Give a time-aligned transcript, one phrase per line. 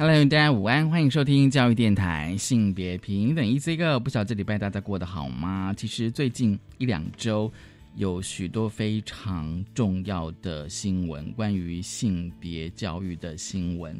[0.00, 4.00] Hello，大家午安，欢迎收听教育电台性别平等 Easy Go。
[4.00, 5.74] 不晓得这礼拜大家过得好吗？
[5.76, 7.52] 其实最近一两周
[7.96, 13.94] 有许多非常重要的新闻，关于性别教育的新闻。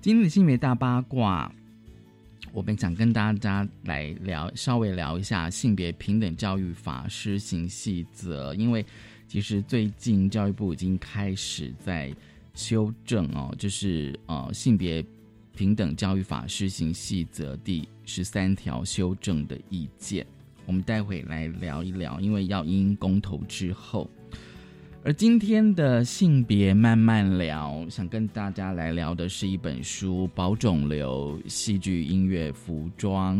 [0.00, 1.52] 今天的性别大八卦，
[2.52, 8.86] 我们想跟大家来聊，稍微聊一下性别平等教育法施行细则，因为
[9.26, 12.14] 其实最近教育部已经开始在
[12.54, 15.04] 修正哦，就是呃性别。
[15.56, 20.24] 平等教育法施行细则第十三条修正的意见，
[20.66, 24.08] 我们待会来聊一聊，因为要因公投之后。
[25.02, 33.38] 而今天的性别慢慢聊，想跟大家来聊的是一本书《保肿瘤：戏剧、音乐、服装》。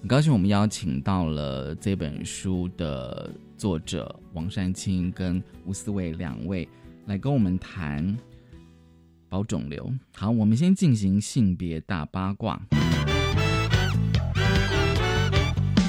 [0.00, 6.68] 很高兴我们邀请到了这本书的作者王山青跟吴思伟两位
[7.06, 8.14] 来跟我们谈。
[9.28, 9.92] 保肿瘤。
[10.14, 12.60] 好，我们先进行性别大八卦。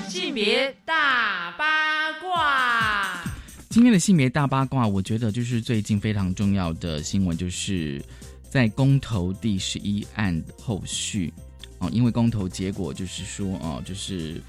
[0.08, 3.24] 性别大八卦。
[3.70, 8.04] 今天的性别大八卦，我觉得就是最近非常重要的新闻，就是
[8.50, 11.32] 在公投第十一案后续
[11.80, 14.42] 哦，因为公投结果就是说哦，就是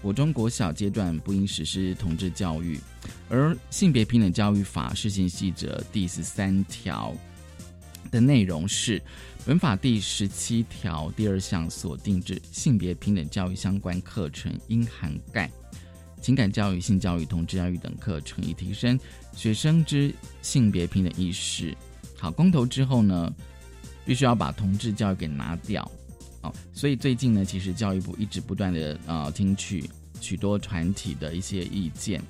[0.00, 2.80] 国中国小阶段不应实施同志教育，
[3.28, 7.14] 而性别平等教育法施行细则第十三条。
[8.12, 9.02] 的内容是
[9.44, 15.50] 本法第十七条第二项所定之性别平等教育相关课程应涵盖
[16.20, 18.96] 情感教育、性教育、同志教育等课程，以提升
[19.34, 21.76] 学生之性别平等意识。
[22.16, 23.34] 好，公投之后呢，
[24.04, 25.90] 必须要把同志教育给拿掉。
[26.42, 29.90] 哦，所以最近呢，其实教育部一直不断的呃听取
[30.20, 32.22] 许多团体的一些意见。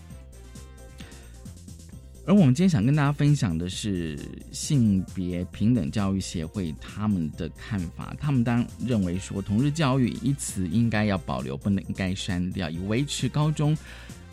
[2.25, 4.17] 而我们今天想跟大家分享的是
[4.53, 8.15] 性别平等教育协会他们的看法。
[8.21, 13.77] 他们当认为说，同日教育一词应该要保留，不能该删掉，以维持高中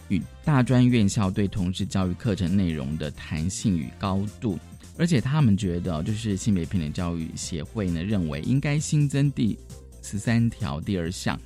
[0.08, 4.60] 与大专院校对同日教育课程内容的弹性与高度。
[4.96, 9.58] 而且他们觉得，就是性别平等教育协会呢认为，应该新增第
[10.04, 11.40] 十三条第二项。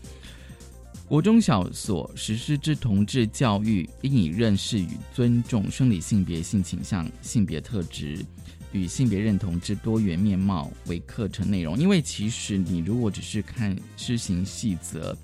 [1.08, 8.25] 国中小所实施之同志教育，应以认识与尊重生理性别、性倾向、性别特质
[8.72, 11.78] 与性别认同之多元面貌为课程内容。
[11.78, 15.16] 因为其实你如果只是看施行细则，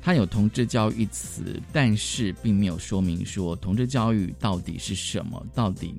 [0.00, 5.94] 它有同志教育一词，但是并没有说明说同志教育到底是什么，到底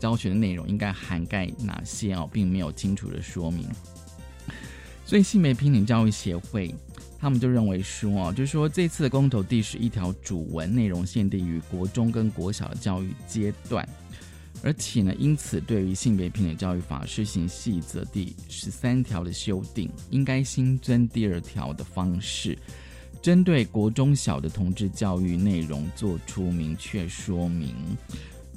[0.00, 3.68] 教学的内容应该涵盖哪些哦，并没有清楚的说明。
[5.04, 6.74] 所以性别平等教育协会。
[7.18, 13.88] 他们就认为说，哦，就是说这次的公投第十一条主文内容限定于国中跟国小的教育阶段，
[14.62, 22.56] 而且呢，因此对于性别平等教育法施行细则第十三条的修订，应该新增第二条的方式，
[23.22, 27.74] 针对国中小的同志教育内容做出明确说明。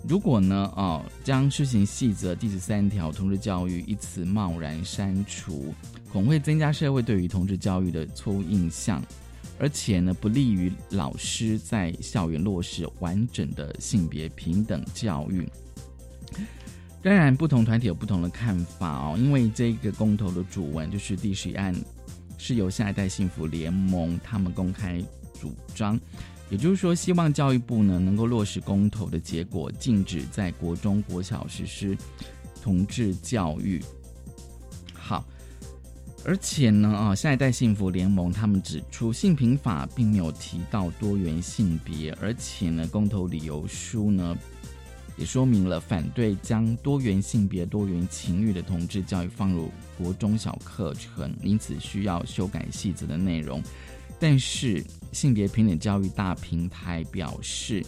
[0.07, 5.73] 如果呢，哦，将施行细则第十三条同志教育一词贸然删除。
[6.11, 9.03] 恐会增加社会对于同志教育的错误印象，
[9.59, 15.47] 而且呢，不利于老师在校园落实完整的性别平等教育。
[17.03, 19.15] 当然，不同团体有不同的看法哦。
[19.17, 21.75] 因为这个公投的主文就是第十一案，
[22.37, 24.99] 是由下一代幸福联盟他们公开
[25.39, 25.99] 主张，
[26.49, 31.97] 也就是说，希望教育部呢能够落实公投的结果，禁止在国中国小实施
[32.61, 33.81] 同志教育。
[34.93, 35.25] 好。
[36.25, 44.37] 而且呢，啊，下一代幸福联盟他们指出，性平法并没有提到多元性别，而且呢，公投理由书呢
[45.15, 53.63] 也说明了反对将多元性别、多元情欲的同志教育放入国中小课程，因此需要修改细则的内容。
[54.19, 57.85] 但是性别平等教育大平台表示，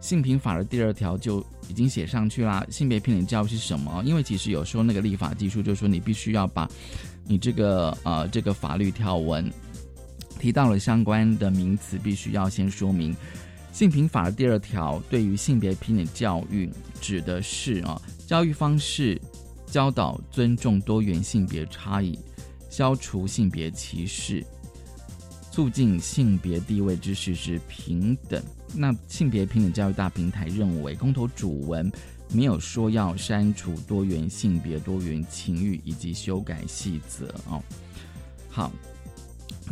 [0.00, 2.66] 性平法的第二条就已经写上去啦。
[2.70, 4.02] 性别平等教育是什么？
[4.04, 6.68] 因为其实有时候那个立法技术就是说，你必须要把。
[7.26, 9.50] 你这个呃，这个法律条文
[10.38, 13.16] 提到了相关的名词，必须要先说明。
[13.72, 16.70] 性平法的第二条对于性别平等教育
[17.00, 19.18] 指的是啊，教育方式
[19.66, 22.18] 教导尊重多元性别差异，
[22.68, 24.44] 消除性别歧视，
[25.54, 28.42] 促进性别地位之事实平等。
[28.74, 31.88] 那性别平等教育大平台认为，公投主文
[32.32, 37.62] 没有说要删除多元性别、多元情欲以及修改细则哦。
[38.50, 38.72] 好。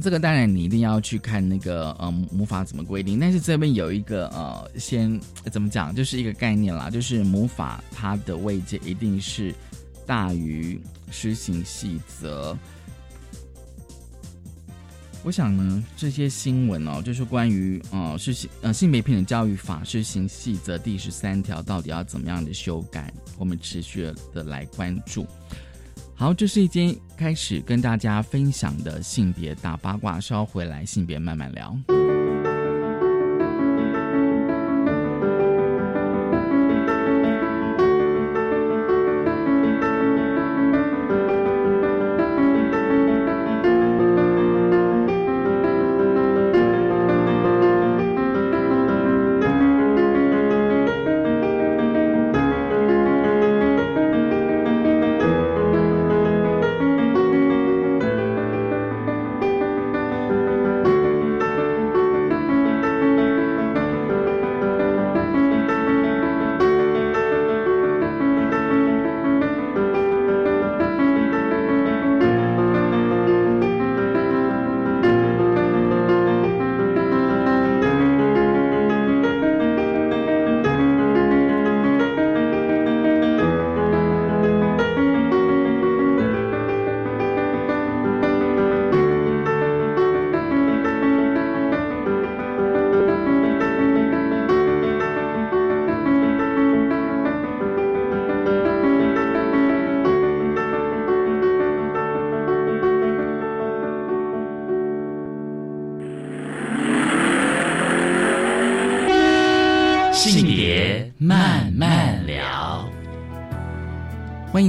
[0.00, 5.20] 这个当然你一定要去看那个呃母法怎么规定，但是这边有一个呃先
[5.50, 9.52] 怎么讲，就是一个概念啦，就是母法它的位阶一定是
[10.06, 10.80] 大于
[11.10, 12.56] 施行细则。
[15.24, 25.24] 我想呢，这些新闻哦，就是关于呃是性呃性别平等教育法施行细则第十三条到底要怎么样的修改，我们持续的来关注。
[26.14, 32.01] 好，这是一间开始跟大家分享的性别大八卦，稍回来性别慢慢聊。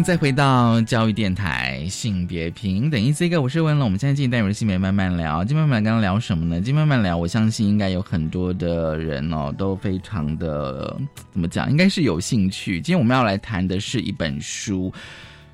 [0.04, 3.02] 再回到教育电台性别平等。
[3.02, 5.46] 一 C 哥，我是问了，我们现在进单元性别慢慢聊。
[5.46, 6.58] 今天慢慢刚刚聊什么呢？
[6.58, 11.00] 今天慢慢聊，我相信应该有很多的人哦，都非常的
[11.32, 11.72] 怎么讲？
[11.72, 12.82] 应该是有兴趣。
[12.82, 14.92] 今天我们要来谈的是一本书，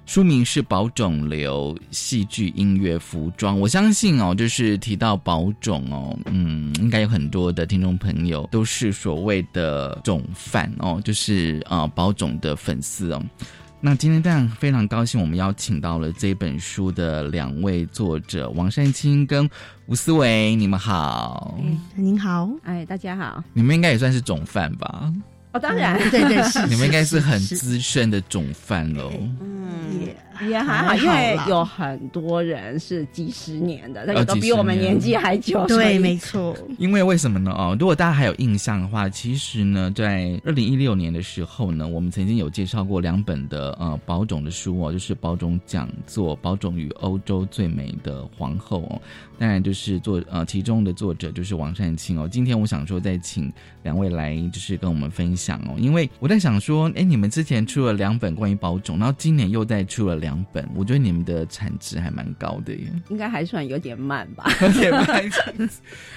[0.07, 3.55] 书名是《保种流戏剧音乐服装》。
[3.59, 13.23] 我相信哦，就是提到保种哦，嗯，应该有很多的听众朋友都是所谓的种饭哦，就是啊保种的粉丝哦。
[13.81, 19.49] 那今天当然非常高兴，我们邀请到了这本书的两位作者王善清跟
[19.85, 21.57] 吴思维，你们好。
[21.95, 23.41] 您好，哎，大家好。
[23.53, 25.13] 你们应该也算是总饭吧？
[25.51, 26.65] 哦，当然，对对 是。
[26.67, 29.11] 你们应该是很资深的种饭喽。
[29.41, 30.05] 嗯，
[30.41, 35.65] 也也还好，因为有很多人是几十年的，那个都比我们年纪还久。
[35.65, 36.55] 对，没错。
[36.77, 37.51] 因为为什么呢？
[37.51, 49.01] 哦，如果大家还有印象的话，其实呢，在二零一六年的时候呢，我们曾经有介绍过两本的呃保种的书哦，就是保种讲座《保种与欧洲最美的皇后》哦。
[49.39, 52.27] 当然，就是作呃其中的作者就是王善清哦。
[52.27, 53.49] 今天我想说，再请
[53.83, 62.91] 两位来就是跟我们分享哦，因为我在想说，哎，你们之前出了两本关于保种，然后今年又再出了两本，我觉得你们的产值还蛮高的耶。
[63.07, 65.07] 应该还算有点慢吧， 有点慢。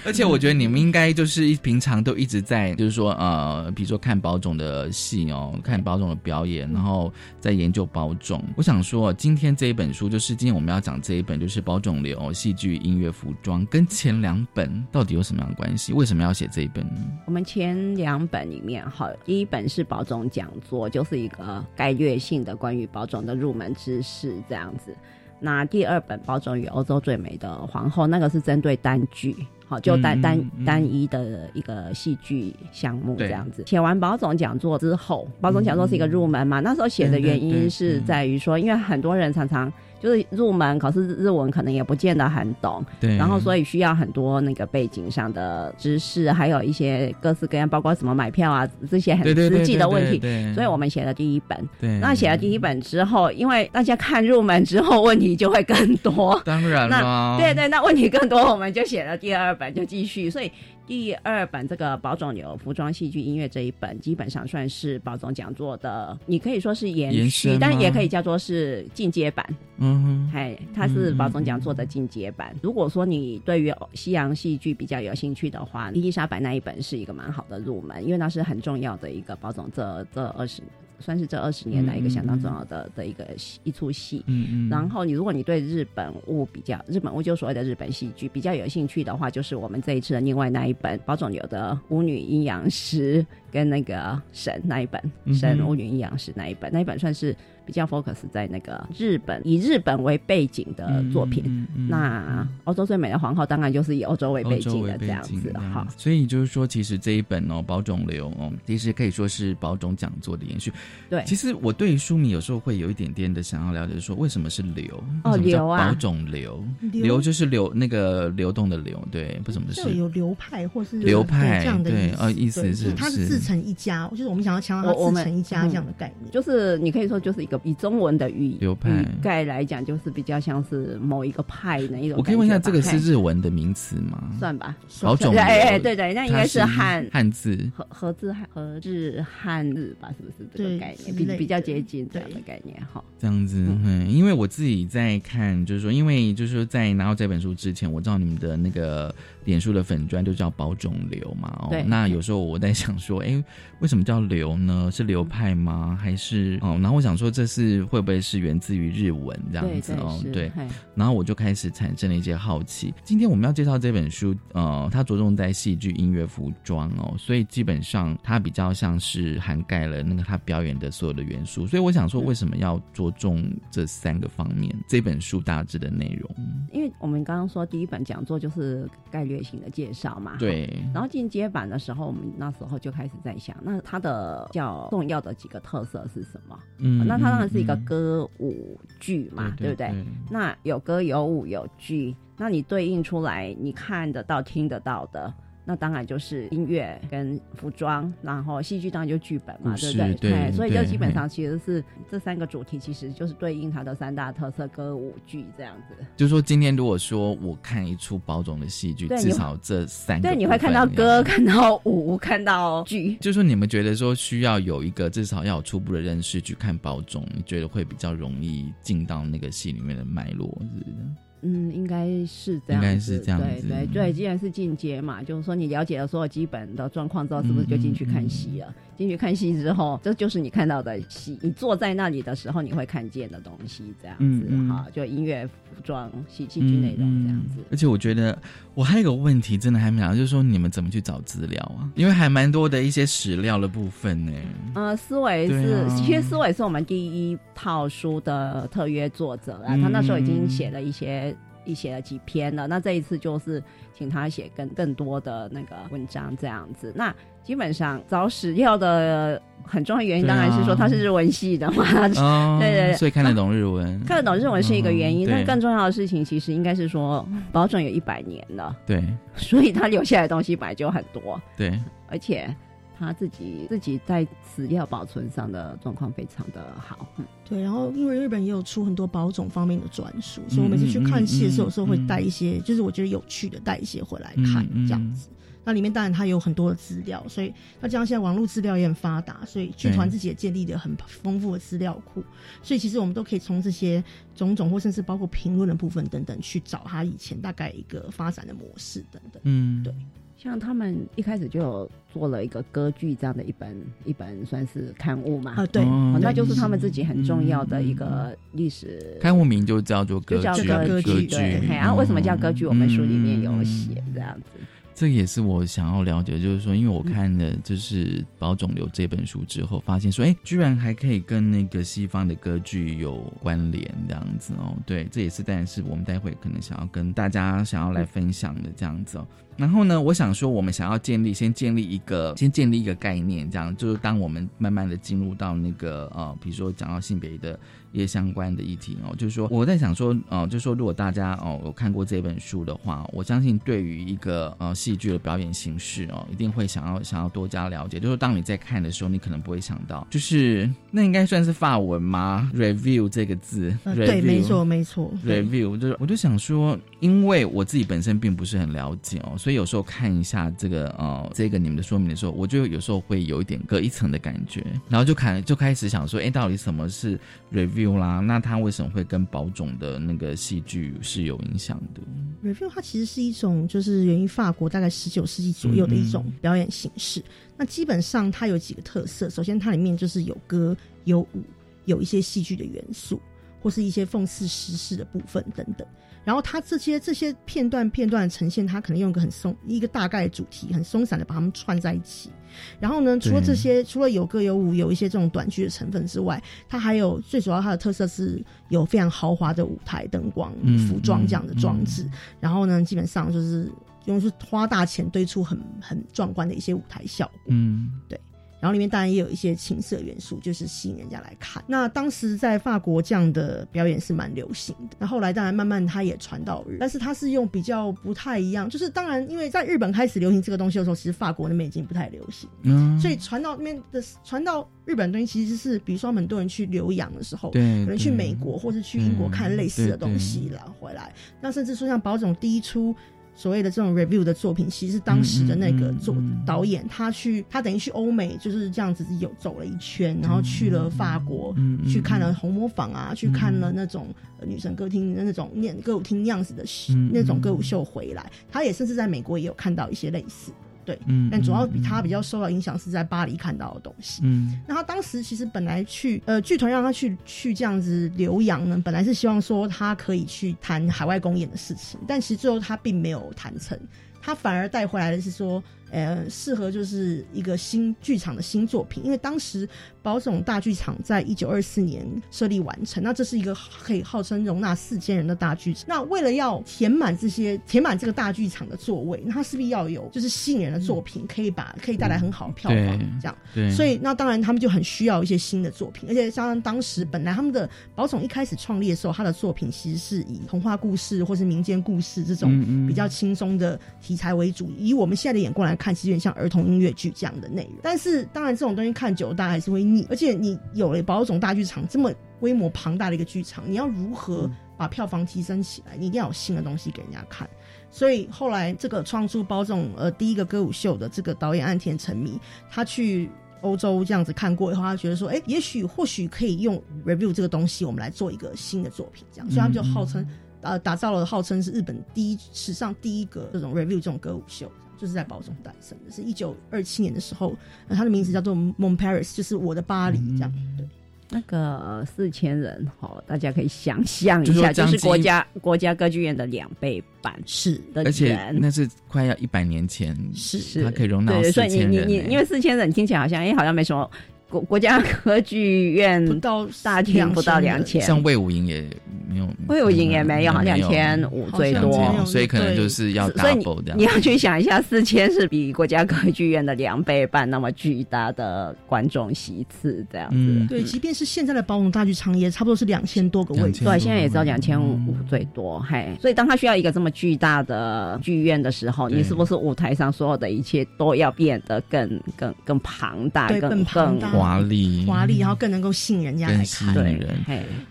[0.04, 8.42] 而且我觉得你们应该就是平常都一直在，就是说呃，比如说看保种的戏哦，看保种的表演，然后在研究保种。
[8.56, 13.11] 我想说，今天这一本书就是今天我们要讲这一本，就是保种流戏剧音乐。
[13.12, 15.92] 服装跟前两本到底有什么样的关系？
[15.92, 17.00] 为什么要写这一本呢？
[17.26, 24.96] 我们前两本里面，哈，第一本是保种讲座，就是一个概略性的关于保种的入门知识这样子。
[25.38, 33.64] 那第二本《保种与欧洲最美的皇后》，那个是针对单剧，好，就单单单一的一个戏剧项目这样子。
[33.66, 36.60] 写完保总讲座之后，保总讲座是一个入门嘛？
[36.60, 39.72] 那时候写的原因是在于说，因为很多人常常。
[40.02, 50.18] 就是入门，可是日文可能也不见得很懂，对，然后所以需要很多那个背景上的知识，还有一些各式各样，包括怎么买票啊这些很实际的问题。
[50.18, 60.50] 对所以我们写了第一本，对，那写了第一本之后，因为大家看入门之后问题就会更多，当然了，对对，那问题更多，我们就写了第二本，就继续，所以。
[60.92, 69.42] 第二本这个宝种流服装戏剧音乐这一本，基本上算是宝总讲座的，你可以说是延续，但也可以叫做是进阶版。
[69.78, 72.54] 嗯哼，哎，它是宝总讲座的进阶版。
[72.62, 80.62] 如果说你对于西洋戏剧比较有兴趣的话，伊丽莎白那一本是一个蛮好的入门，因为那是很重要的一个宝总这这二十。
[80.98, 84.22] 算是这二十年来一个相当重要的的一个戏一出戏。
[84.26, 93.22] 嗯嗯，然后你如果你对日本物比较，日本物就所谓的日本戏剧比较有兴趣的话，就是我们这一次的另外那一本保总流的《舞女阴阳师》
[93.52, 95.00] 跟那个神那一本
[95.34, 101.44] 神巫女阴阳师》那一本，那一本算是比较 focus 在那个日本以日本为背景的作品。
[101.46, 105.86] 嗯嗯嗯那欧洲最美的皇后当然就是以欧洲为背景的这样子哈。
[105.96, 110.72] 所以就是说，其实这一本哦，保种流哦，其实可以说是保种讲座的延续。
[111.10, 115.04] 对，其实我对于书迷有时候会有一点点的想要了解，说为什么是流？
[115.24, 115.88] 哦流啊。
[115.88, 117.02] 保种流，流。
[117.02, 126.30] 流就是流那个流动的流，对，不怎么是就有流派或是流派对这样的意思，对呃意思是就是它是成一家，就是我们想要强调我我们它自成一家这样的概念。
[126.30, 132.16] 就是你可以说就是一个以中文的语流派语概来讲，就是比较像是某一个派那一种。
[132.18, 134.22] 我可以问一下，这个是日文的名词吗？
[134.38, 137.58] 算吧，老总，对哎哎对对，那应该是汉汉字。
[137.74, 143.02] 和和字汉和日汉日吧，是不是这个概念比比较接近这样的概念哈？
[143.18, 153.42] 这样子，嗯，因为我自己在看，就是说，因为就是说，在拿到这本书之前，我知道你们的那个脸书的粉砖就叫保种流嘛，哦，那有时候我在想说，哎，
[153.80, 154.90] 为什么叫流呢？
[154.92, 155.98] 是流派吗？
[156.00, 156.78] 还是哦？
[156.80, 160.18] 然后我想说，这是会不会是源自于日文这样子哦？
[160.22, 162.94] 是对，嘿然后我就开始产生了一些好奇。
[163.04, 171.66] 今天我们要介绍这本书，呃，它着重在戏剧、音乐、服装哦，所以基本上它比较像是涵盖了那个他表演的所有的元素。
[171.66, 174.72] 所以我想说，为什么要着重这三个方面？
[174.88, 176.30] 这本书大致的内容，
[176.72, 180.36] 因为我们刚刚说第一本讲座就是概略性的介绍嘛，。
[180.38, 186.58] 对，然后进阶版的时候，我们那时候就开始在想，那它的较重要的几个特色是什么？
[186.78, 189.90] 嗯那它当然是一个嗯歌舞剧嘛，对不对？
[190.30, 195.32] 那有歌有舞有剧，那你对应出来，你看得到、听得到的，
[195.64, 200.14] 那当然就是音乐跟服装，然后戏剧当然就剧本嘛，对不对？
[200.14, 206.04] 对哎所以就基本上其实是这三个主题，其实就是对应它的三大特色：歌舞剧这样子。
[206.16, 213.14] 就是说，今天如果说我看一出包总的戏剧，至少这三个对，你会看到歌，看到舞，看到剧。
[213.16, 220.96] 就是说，你们觉得说需要有一个至少要有初步的认识去看包总，你觉得会比较容易进到那个戏里面的脉络，是不是？
[221.42, 228.74] 嗯，应该是这样子，应该是这样子对对对，既然是进阶嘛，就是说你了解了所有基本的状况之后，是不是就进去看戏了？
[228.96, 237.58] 进去看戏之后，这就是你看到的戏，你坐在那里的时候你会看见的东西，这样子哈，就音乐、服装、戏戏剧内容这样子。
[237.70, 238.38] 而且我觉得
[238.74, 241.90] 我还有一个问题，真的还没讲，就是说你们怎么去找资料啊？
[241.94, 244.32] 因为还蛮多的一些史料的部分呢。
[244.74, 251.34] 呃，思维是，啊其实思维是我们第一套书的特约作者啦，他那时候已经写了一些。
[251.64, 253.62] 一写了几篇了，那这一次就是
[253.96, 256.92] 请他写更更多的那个文章这样子。
[256.94, 261.84] 那基本上找史料的很重要原因，当然是说他是日文系的嘛，
[262.16, 262.92] 哦， 对对对。
[262.94, 265.28] 所以看得懂日文，看得懂日文是一个原因。
[265.28, 269.02] 嗯但更重要的事情，其实应该是说，保准有一百年了，对。
[269.34, 271.76] 所以他留下来的东西本来就很多，对，
[272.06, 272.54] 而且
[272.98, 277.06] 他自己自己在史料保存上的状况非常的好。
[277.18, 285.28] 嗯对，然后因为日本也有出很多保种方面的专书，所以我每次去看戏的时候，有时候会带一些，就是我觉得有趣的带一些回来看这样子。
[285.64, 292.20] 那里面当然它有很多的资料，所以那这样现在网络资料也很发达，所以剧团自己也建立了很丰富的资料库，
[292.64, 294.02] 所以其实我们都可以从这些
[294.34, 299.40] 种种或甚至包括评论的部分等等去找它以前大概一个发展的模式等等。
[299.44, 299.94] 嗯，对。
[300.42, 305.84] 像他们一开始就有做了一个歌剧这样的一本一本算是刊物嘛，啊，对，
[306.20, 309.16] 那就是他们自己很重要的一个历史。
[309.20, 312.66] 刊物名就叫做歌就叫剧，歌剧对，然后为什么叫歌剧？
[312.66, 314.58] 我们书里面有嗯写这样子。
[314.94, 324.76] 这也是我想要了解，就是说，因为我看了就是《保肿瘤》这本书之后，发现说，哎，居然还可以跟那个西方的歌剧有关联，这样子哦。
[324.86, 329.26] 对，这也是当然是我们待会可能想要跟大家想要来分享的这样子哦。
[329.56, 337.58] 然后呢，我想说，我们想要建立，先建立一个，先建立一个概念，这样就是当我们慢慢的进入到那个呃，比如说讲到性别的
[337.92, 347.98] 一些相关的议题哦，就是说我在想说，呃，就是说如果大家哦有看过这本书的话，我相信对于一个呃戏剧的表演形式哦，一定会想要想要多加了解。
[347.98, 367.18] 就是说当你在看的时候，你可能不会想到，就是那应该算是法文吗？review 这个字、e 对，e 没错，没错，review，就是我就想说，因为我自己本身并不是很了解哦，所以有时候看一下这个呃这个你们的说明的时候，我就有时候会有一点隔一层的感觉，然后就看就开始想说，哎，到底什么是
[367.52, 368.20] review 啦？
[368.20, 372.00] 那它为什么会跟保种的那个戏剧是有影响的
[372.48, 377.20] ？review 它其实是一种就是源于法国大概十九世纪左右的一种表演形式。
[377.56, 381.42] 那基本上它有几个特色，首先它里面就是有歌有舞，
[381.84, 383.20] 有一些戏剧的元素，
[383.60, 385.84] 或是一些讽刺时事的部分等等。
[386.24, 392.30] 然后他这些这些片段片段呈现，他可能用一个很松一个大概的主题，很松散的把它们串在一起。
[392.78, 400.52] 然后呢，除了这些，除了有歌有舞，有一些这种短剧的成分之外，它还有最主要它的特色是有非常豪华的舞台灯光、
[400.86, 402.06] 服装这样的装置。
[402.40, 403.72] 然后呢，基本上就是
[404.04, 407.40] 用是花大钱堆出很很壮观的一些舞台效果。
[407.48, 408.20] 嗯，对。
[408.62, 411.60] 然后里面当然也有一些情色元素，就是吸引人家来看。
[411.66, 414.96] 那当时在法国这样的表演是蛮流行的。
[415.00, 422.48] 那后来当然慢慢它也传到日，但是它是用比较不太一样，就是当然因为在日本开始流行这个东西的时候，其实法国那边已经不太流行。
[422.62, 431.12] 嗯，所以传到那边的传到日本东西其实是，比如说很多人去留洋的时候，对，可能去美国或是去英国看类似的东西了回来。
[431.40, 432.94] 那甚至说像宝总第一出。
[433.34, 436.14] 所谓的这种 review 的作品，其实当时的那个作
[436.46, 441.54] 导演，他去他等于去欧美就是这样子有走了一圈，然后去了法国，
[441.88, 444.08] 去看了红磨坊啊，去看了那种
[444.46, 446.64] 女神歌厅的那种念歌舞厅那样子的
[447.10, 450.52] 那种歌舞秀回来，他也甚至在美国也有看到一些类似。
[450.84, 454.20] 对，嗯，但主要比他比较受到影响是在巴黎看到的东西。
[454.24, 463.78] 嗯，那他当时其实本来去，呃，剧团让他去去这样子留洋呢，本来是希望说他可以去谈海外公演的事情，但其实最后他并没有谈成，
[464.20, 465.62] 他反而带回来的是说。
[465.92, 469.68] 呃，适合就是一个新剧场的新作品，因为当时
[470.00, 475.84] 宝冢大剧场在一九二四年设立完成，那这是一个可以号称容纳四千人的大剧场。
[475.86, 483.36] 那为了要填满这些填满这个大剧场的座位，那它势必要有就是吸引人的作品，可以把可以带来很好的票房，这样。
[483.54, 483.70] 对。
[483.70, 494.72] 所以那当然他们就很需要一些新的作品，而且像当时本来他们的宝冢一开始创立的时候，他的作品其实是以童话故事或是民间故事这种比较轻松的题材为主。
[494.78, 495.76] 以我们现在的眼光来。
[495.82, 500.06] 看，其实有点像儿童音乐剧这样的内容，但是当然这种东西看久了，大家还是会腻。
[500.08, 505.96] 而且你有了宝总大剧场这么规模庞大的一个剧场，你要如何把票房提升起来？
[505.96, 507.48] 你一定要有新的东西给人家看。
[507.90, 512.38] 所以后来这个创出宝总呃第一个歌舞秀的这个导演岸田成迷，
[512.70, 513.28] 他去
[513.60, 520.26] 欧洲这样子看过以后，他觉得说，哎，也许或许可以用 review 这个东西，我们来做一个新的作品，这样，所以他们就号称
[520.62, 524.70] 呃打造了号称是日本第一史上第一个这种 review 这种歌舞秀。
[524.98, 527.56] 就是在保中诞生的，是一九二七年的时候，
[527.88, 530.86] 他的名字叫做 Mon Paris，就是我的巴黎，这样对。
[531.34, 541.90] 那个四千人，哦，大家可以想象一下，就是国家国家歌剧院的两倍版，是的，而且那是快要一百年前，是是，它可以容纳四千人。
[541.90, 544.10] 你你你因为四千人听起来好像，哎，好像没什么。
[544.52, 548.82] 国国家歌剧院不到大厅不到两千，像魏武营也
[549.26, 553.98] 没有，魏武营也没有，两千五最多，所以可能就是要 double 这样。
[553.98, 560.66] 你要去想一下，四千是比国家歌剧院的两倍半那么巨大的观众席次这样子。
[560.68, 563.72] 对，即便是现在的宝龙大剧场也差不多是两千多个位。
[563.72, 565.80] 置，对，现在也只有两千五最多。
[565.80, 576.92] 嘿，所以当他需要一个这么巨大的剧院的时候，你是不是舞台上所有的一切都要变得更更更庞大，更更华丽，华丽，然后更能够吸引人家来看。
[576.94, 577.26] 对，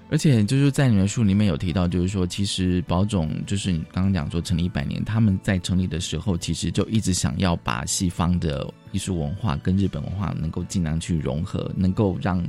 [0.10, 12.44] 而且就是在你的书里面有提到，就是说，其实宝总就是你刚刚讲说成立一百年，他们在成立的时候，其实就一直想要把西方的艺术文化跟日本文化能够尽量去融合，能够让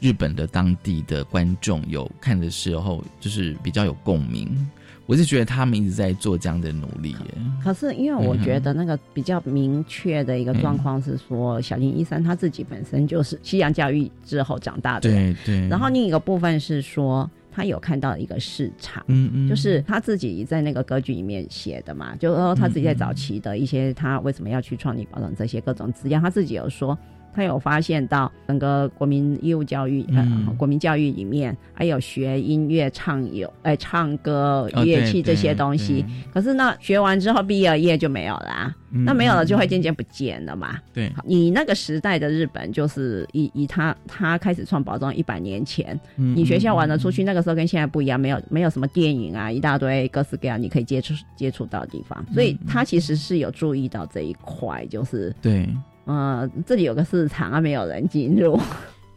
[0.00, 4.68] 日本的当地的观众有看的时候，就是比较有共鸣。
[5.12, 7.34] 我是觉得他们一直在做这样的努力耶。
[7.62, 15.00] 可是因为我觉得那个比较明确的一个状况是说，小林一生他自己本身就是西洋教育之后长大的。
[15.00, 15.68] 对对。
[15.68, 26.98] 然后另一个部分是说，他有看到一个市场，嗯嗯，就是他自己在那个歌剧里面写的嘛，就说他自己在早期的一些他为什么要去创立保障这些各种资料，他自己有说。
[27.34, 36.04] 他有发现到整个国民义务教育，呃，国民教育里面还有学音乐、唱有，哎，唱歌、乐器这些东西。
[36.32, 40.78] 可是呢，学完之后毕业业就没有啦，那没有了就会渐渐不见了嘛。
[40.92, 55.68] 对，你那个时代的日本，就是以以他他开始创宝藏一百年前，你学校玩的出去，那个时候跟现在不一样，没有没有什么电影啊，一大堆各式各样你可以接触接触到的地方，所以他其实是有注意到这一块，就是对。
[56.06, 58.58] 嗯，这里有个市场啊，没有人进入。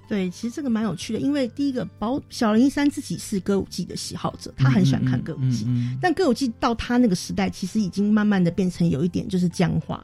[0.08, 5.66] 对，其实这个蛮有趣的，因为第一个，宝小林一山自己是歌舞伎的喜好者，他很喜欢看歌舞伎，
[6.02, 10.04] 但歌舞伎到他那个时代，其实已经慢慢的变成有一点就是僵化。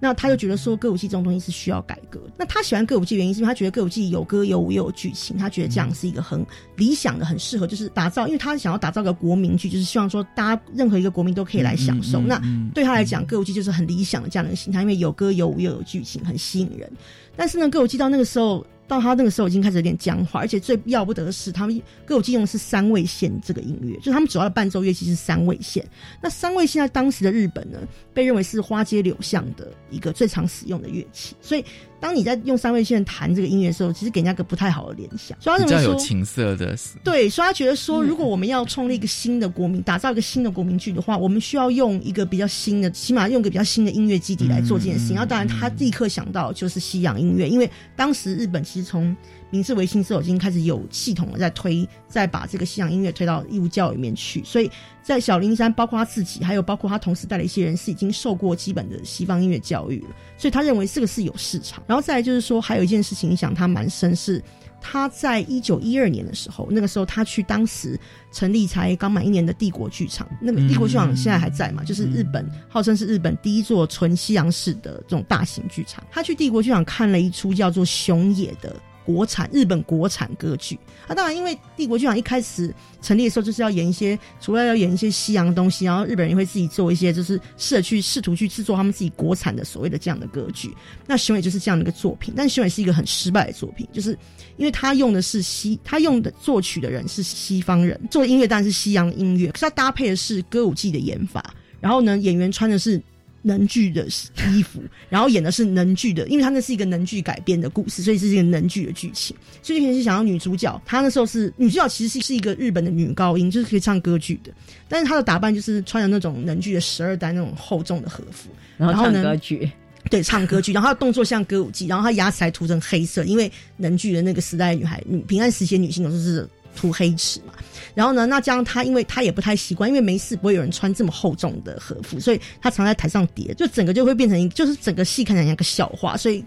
[0.00, 2.20] 那他就觉得说歌舞伎这种东西是需要改革。
[2.36, 6.44] 那他喜欢歌舞伎原因是因为他觉得歌舞伎有歌有舞又有剧情，他觉得这样是一个很
[6.76, 12.20] 理想的、很适合就是打造，因为他想要打造个国民剧，就是希望说大家任何一个国民都可以来享受。
[12.20, 12.42] 那
[12.74, 16.90] 对他来讲，歌舞伎就是很理想的这样的一个形态，因为有歌有舞又有剧情，很吸引人。
[17.36, 18.66] 但是呢，歌舞伎到那个时候。
[18.86, 25.86] 到他那个时候已经开始有点僵化，而且最要不得的是，他们歌舞伎用的是三味线这个音乐，就他们主要的伴奏乐器是三味线。
[26.22, 27.78] 那三味线在当时的日本呢，
[28.12, 31.64] 被认为是花街柳巷的一个最常使用的乐器，所以。
[32.02, 35.40] 当你在用三味线弹这个音乐的时候，其实给人家个不太好的联想。
[35.40, 36.76] 所以他比较有情色的。
[37.04, 45.14] 对，所以他觉得说，如果我们要创立一个新的国民，打造一个新的国民剧的话，我们需要用一个比较新的，起码用个比较新的音乐基底来做这件事情。
[45.14, 49.14] 然后，当然他立刻想到就是西洋音乐，因为当时日本即从
[49.52, 54.42] 明治维新之后已经开始有系统的在推，在把这个西洋音乐推到义务教育里面去。
[54.44, 54.70] 所以
[55.02, 60.08] 在小林山，包括他自己，还有包括他同时带的一些人，是已经受过基本的西方音乐教育了。
[60.38, 61.82] 所以他认为这个是有市场。
[61.86, 64.42] 然后再来就是说，还有一件事情影响他蛮深，是
[64.80, 68.00] 他在一九一二年的时候，那个时候他去当时
[68.32, 71.84] 成立才刚满一年的帝国剧场，那个帝国剧场现在还在嘛？
[71.84, 76.02] 就是日本号称是日本第一座纯西洋式的这种大型剧场。
[76.10, 78.74] 他去帝国剧场看了一出叫做《熊野》的。
[79.04, 90.74] 国产日本国产歌剧，那当然，因为帝国剧场一开始成立的时候，就是要演一些，除了要演一些西洋的东西，然后日本人也会自己做一些，就是试着去试图去制作他们自己国产的所谓的这样的歌剧。
[91.06, 94.16] 那熊野就是这样的一个作品，但熊野是一个很失败的作品，就是
[94.56, 103.02] 因为他用的是西，他用的作曲的人是西方人，做音乐当然是西洋音乐，可是他搭配的是歌舞伎的演法，然后呢，演员穿的是。
[103.42, 104.06] 能剧的
[104.50, 109.36] 衣服，然后演的是能剧的，因为他那是一个能剧改编的故事，所以是一个能剧的剧情。
[109.62, 114.52] 所以可能是想要女主角，她那时候是女主角，其实是是一个日本的女高音，就是可以唱歌剧的。
[114.88, 119.70] 但是她的打扮就是穿着那种能剧的十二单那种厚重的和服， 然后唱歌剧，
[120.08, 127.54] 对，唱歌剧，然后她的动作像歌舞伎，然后她牙齿还涂成黑色，因为能剧的那个时代女孩，女平安时期女性都是涂黑齿嘛。
[127.94, 128.26] 然后呢？
[128.26, 136.44] 那这样他，因为他也不太习惯，因为没事不会有人穿这么厚重的和服，所以他常在台上叠，就整个就会变成一，就是整个戏看起来像个笑话，所以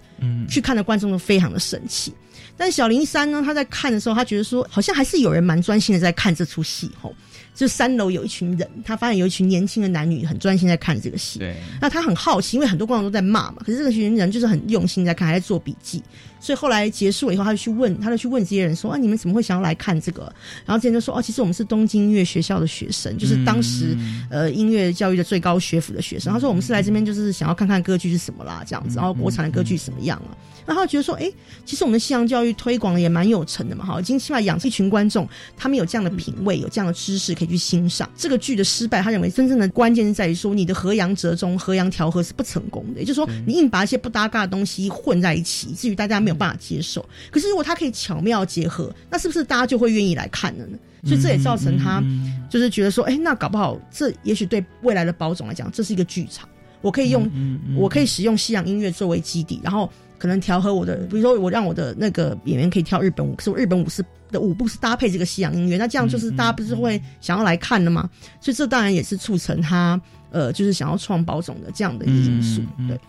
[0.49, 2.13] 去看的观众都非常的生气。
[2.57, 7.13] 但小林三呢，他在看的时候，他觉得说，好像还是有人蛮专心的在看这出戏吼。
[7.53, 11.39] 就三楼有一群人，他发现有一群年轻的男女很专心在看这个戏。
[11.39, 16.03] 对，那他很好奇，因为很多观众都在骂嘛，可是这个群人就是很用心在看，还在做笔记。
[16.45, 20.31] 所以后来结束了以后，他就去问，他就去问这些人说：“啊，你们怎么会想要来看这个？”
[20.63, 23.97] 然后这些人就说：“哦，其实我们是东京音乐学校的学生，就是当时
[24.29, 31.31] 呃音乐教育的最高学府的学生。”他说：“我们是来这边就是想要看看歌剧是什么啦，这样子，然后国产的歌剧什么样啊。”然后觉得说：“哎，
[31.63, 38.09] 其实我们的西洋教育推广的也蛮有成的嘛，哈，已经起码养成一群观众，他们有这样的品味，有这样的知识可以去欣赏。
[38.15, 50.77] 这个剧的失败，他认为真正的关键是在于说，你的河洋折中、河洋调和是不成功的，也就是说，你硬把一些不搭嘎的东西混在一起，至于大家没有办法接受。”可是，如果他可以巧妙结合，那是不是大家就会愿意来看了呢？
[51.03, 52.03] 所以这也造成他
[52.49, 56.49] 就是觉得说，哎，那搞不好这也许对未来的包总来讲，这是一个剧场，
[56.81, 57.29] 我可以用，
[57.77, 68.09] 我可以使用西洋音乐作为基底，然后可能调和我的，比如说我让我的那个演员可以跳日本舞，可是我日本舞是的舞步是搭配这个西洋音乐，那这样就是大家不是会想要来看的吗？
[68.41, 70.01] 所以这当然也是促成他。
[70.35, 72.61] 呃，就是想要创保总的这样的一个因素。
[72.89, 72.99] 对，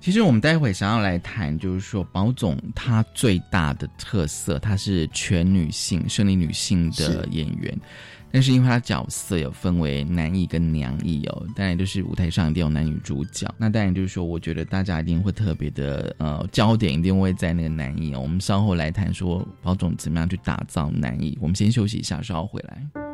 [0.00, 7.80] 其实我们待会想要来谈，就是说保总他最大的特色，他是全女性、生理女性的演员，
[8.32, 13.46] 但是因为他角色有分为男艺跟娘艺哦，当然就是舞台上一定有男女主角。
[13.56, 18.18] 那当然就是说，我觉得大家一定会特别的呃焦点一定会在那个男艺哦。
[18.18, 21.38] 我们稍后来谈说保总怎么样去打造男艺。
[21.40, 23.11] 我们先休息一下，稍后回来。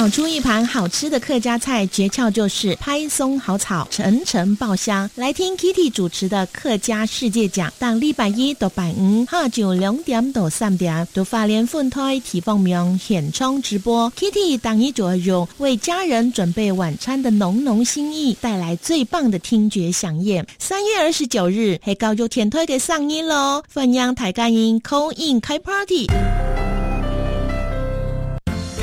[0.00, 5.10] 炒出一盘好吃的客家菜，诀窍就是拍松好炒，层层爆香。
[5.14, 14.10] 来听 Kitty 主持的客家世界讲，当礼拜一到拜五下晝两點到三點，到花蓮分台提放名現場直播。
[14.16, 20.46] Kitty 當一左右為家人準備晚餐的濃濃心意，帶來最棒的聽覺饗宴。
[20.58, 26.06] 三月二十九日係教育天台嘅上映咯，歡迎大家因 call in 開 party。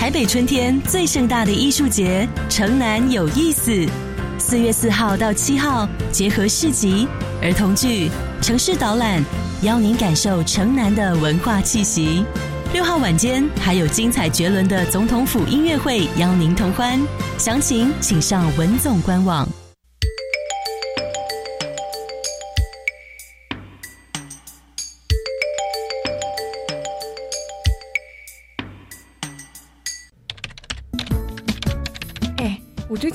[0.07, 3.85] 台北春天最盛大的艺术节——城南有意思。
[4.39, 7.05] 四月四号到七号，结合市集、
[7.41, 8.09] 儿童剧、
[8.41, 9.21] 城市导览，
[9.63, 12.23] 邀您感受城南的文化气息。
[12.71, 16.97] 六号晚间还有精彩绝伦的总统府音乐会，邀您同欢。
[17.37, 19.45] 详情请上文总官网。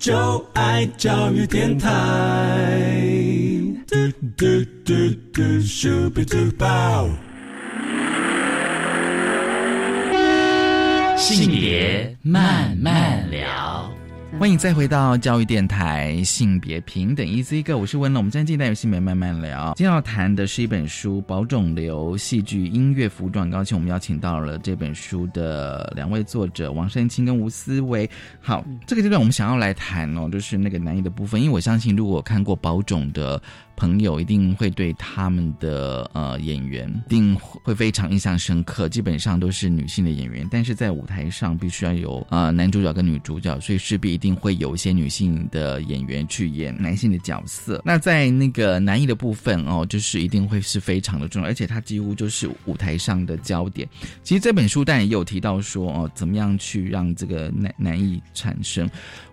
[0.00, 1.90] 就爱教育电台。
[3.86, 3.96] 嘟
[4.34, 4.46] 嘟
[4.82, 4.94] 嘟
[5.30, 7.10] 嘟，Super Duper。
[11.18, 13.92] 性别慢慢聊。
[14.38, 18.20] 欢迎再回到教育电台性别平等 Easy Go，我是温龙。
[18.20, 23.44] 我们今天进带有性别慢慢聊，今天要谈的是一本书《保种流戏剧音乐服装》。
[23.46, 28.08] 很高兴我们邀请到了这本书的两位作者王善清跟吴思维。
[28.40, 33.40] 好，这个阶段我们想要来谈哦，就是那个男艺的部分，因为我相信如果看过保种的。
[33.76, 47.82] 朋友一定会对他们的呃演员一定会非常印象深刻，基本上都是女性的演员，但是在舞台上必须要有呃男主角跟女主角，所以势必一定会有一些女性的演员去演男性的角色。
[47.84, 53.88] 那在那个男艺的部分哦，就是一定会是非常的重要，而且它几乎就是舞台上的焦点。
[54.22, 58.88] 其实这本书当然也有提到说哦，怎么样去让这个男男艺产生。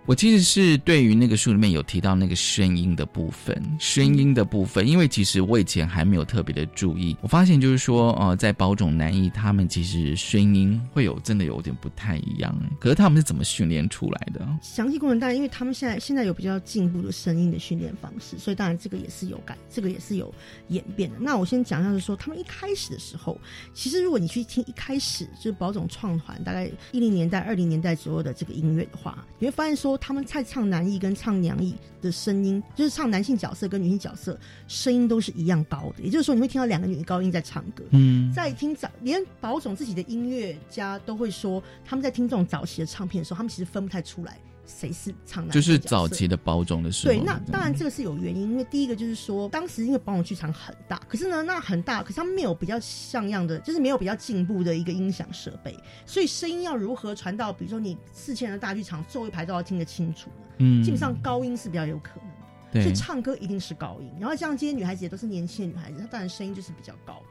[0.06, 14.48] 我其实是对于那个书里面有提到那个声音的部分，声音的部分，因为其实我以前还没有特别的注意，我发现就是说，呃，在保种男艺他们其实声音会有真的有点不太一样，可是他们是怎么训练出来的？
[14.78, 20.32] 详细功能当然，因为他们现在现在有比较进步的声音的训练方式，所以当然这个也是有改，这个也是有
[20.68, 21.16] 演变的。
[21.18, 23.36] 那我先讲一下，就是说他们一开始的时候，
[23.74, 29.98] 其实如果你去听一开始就是宝总创团大概一零年代、二零年代左右的这个音乐的话，你会发现说。
[29.98, 34.38] 他们在唱男艺跟唱娘艺的声音，就是唱男性角色跟女性角色
[34.68, 36.04] 声音都是一样高的。
[36.04, 37.82] 也就是说，你会听到两个女高音在唱歌。
[37.90, 44.38] 嗯，在听早，连宝总自己的音乐家都会说，他们在听这种早期的唱片的时候，他们其实分不太出来。
[44.68, 45.50] 谁是唱男？
[45.50, 47.14] 就是早期的包装的时候。
[47.14, 60.46] 对，那当然这个是有原因，因为第一个就是说，当时因为保姆剧场很大，可是呢，那很大，可是它没有比较像样的，就是没有比较进步的一个音响设备，所以声音要如何传到，比如说你四千人的大剧场，座位排都要听得清楚呢？
[60.58, 64.12] 嗯，基本上高音是比较有可能的，所以唱歌一定是高音。
[64.20, 67.22] 然后像这些女孩子也都是年轻的女孩子，她当然声音就是比较高。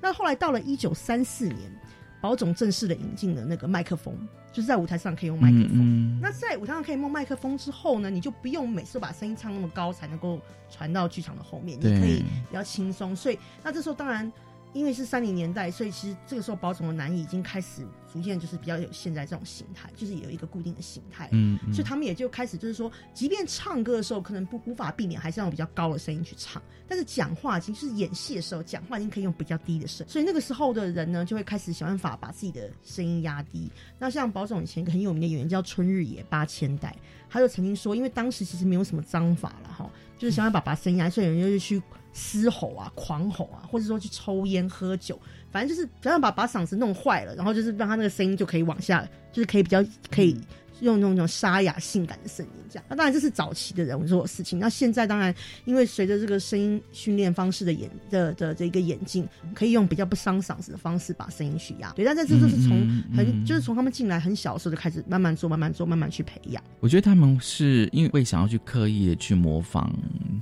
[0.00, 1.58] 那后来到了一九三四年。
[2.22, 4.16] 保总正式的引进了那个麦克风，
[4.50, 6.18] 就是在舞台上可以用麦克风。
[6.22, 13.14] 那在舞台上可以用麦克风之后呢，你就不用每次都把声音唱那么高才能够传到剧场的后面，你可以比较轻松。
[13.14, 14.32] 所以，那这时候当然。
[14.72, 21.28] 因为是三零年代，所以其实这个时候保总的男艺已经开始逐渐就是比较有现在这种形态，就是有一个固定的形态。
[21.32, 26.62] 嗯，所以他们也就开始就是说，即便唱歌的时候可能不无法避免，还是用比较高的声音去唱。
[26.88, 30.06] 但是讲话，其实演戏的时候，讲话已经可以用比较低的声。
[30.08, 33.70] 所以那个时候的人呢，就会开始想办法把自己的声音压低。
[33.98, 36.94] 那像保总以前很有名的演员叫春日野八千代，
[37.28, 41.82] 他就曾经说，因为当时其实没有什么章法了哈，就是想办法把声音压，所以有人就去。
[42.12, 45.18] 嘶吼啊、狂吼啊，或者说去抽烟喝酒，
[45.50, 50.38] 反正就是只要把把嗓子弄坏了，然后就是让他那个声音就可以往下，就是可以比较可以。
[50.80, 52.84] 用那种沙哑、性感的声音，这样。
[52.88, 54.58] 那当然这是早期的人做的事情。
[54.58, 55.32] 那现在当然，
[55.64, 61.92] 因为随着这个声音训练方式的演的的这个演进，可以用比较不伤嗓子的方式把声音去压。
[61.92, 66.62] 对，但这这就是从很就是从他们进来很小的时候就开始慢慢做、慢慢做、慢慢去培养。
[66.80, 69.92] 我觉得他们是因为会想要去刻意的去模仿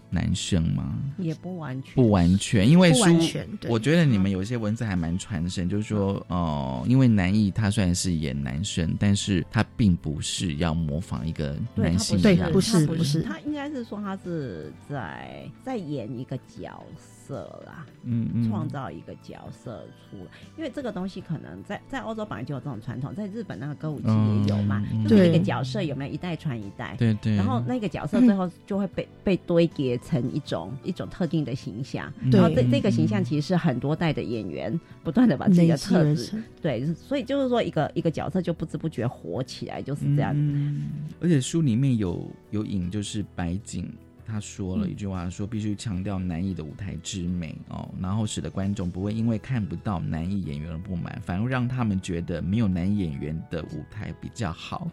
[0.09, 0.99] 男生吗？
[1.19, 3.47] 也不完全，不完全，因为不完全。
[3.69, 10.30] 我觉得你们有一些文字还蛮传神，就是说哦，因为南艺他虽然是演男生，但是他并不是。
[10.31, 17.20] 是要模仿一个男性，对，不是不是，他应该是说他是在在演一个角色
[17.67, 20.31] 啦，嗯，创造一个角色出来。
[20.57, 40.33] 因为这个东西可能在在欧洲本来就有这种传统，在日本那个歌舞伎也有嘛，就是一个角色有没有一代传一代，对对，然后那个角色最后就会被被堆叠成一种一种特定的形象，然后这这个形象其实是很多代的演员不断的把自己的特质，对，所以就是说一个一个角色就不知不觉火起来，就是这样。
[40.35, 40.89] 嗯，
[41.21, 43.93] 而且书里面有有影，就是白景
[44.31, 54.89] 他说了一句话，说必须强调男艺的舞台之美哦，然后使得观众不会因为看不到男艺演员而不满，反而让他们觉得没有男演员的舞台比较好。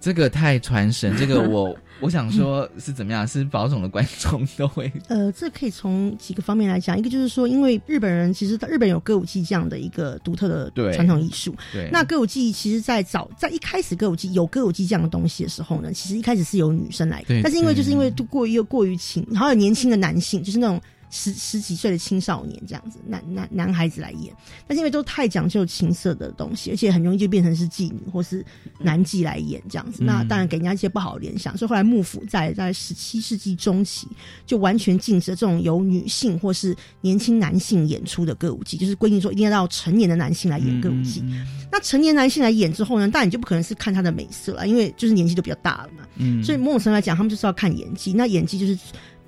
[0.00, 3.26] 这个太传神，这个我 我想说是怎么样？
[3.26, 6.98] 是保总的观众都会 呃，这可以从几个方面来讲。
[6.98, 11.54] 一个就是说，因为日本人其实日本有歌舞伎这样的一个独特的传统艺术。
[11.72, 20.80] 对，那歌舞伎其实，在早在一开始歌舞伎有歌舞伎这样的东西的时候呢，其实一开始是由女生来，但是因为就是因为过于又过于轻，还有年轻的男性，就是那种。
[21.16, 24.34] 十十几岁的青少年这样子，男男男孩子来演，
[24.66, 28.44] 但是因为都太讲究情色的东西，而且很容易就变成是妓女或是
[28.80, 31.56] 男妓来演这样子，那当然给人家一些不好的联想。
[31.56, 34.08] 所以后来幕府在在十七世纪中期
[34.44, 41.22] 就完全禁止这种由女性或是年轻男性演出的歌舞伎，就是规定说一定要到成年的男性来演歌舞伎。
[41.70, 46.04] 那成年男性来演之后呢，当然你就不可能是看他的美色了，因为就是年纪都比较大了嘛。
[46.16, 48.12] 嗯，所以某种程度来讲，他们就是要看演技。
[48.12, 48.76] 那演技就是。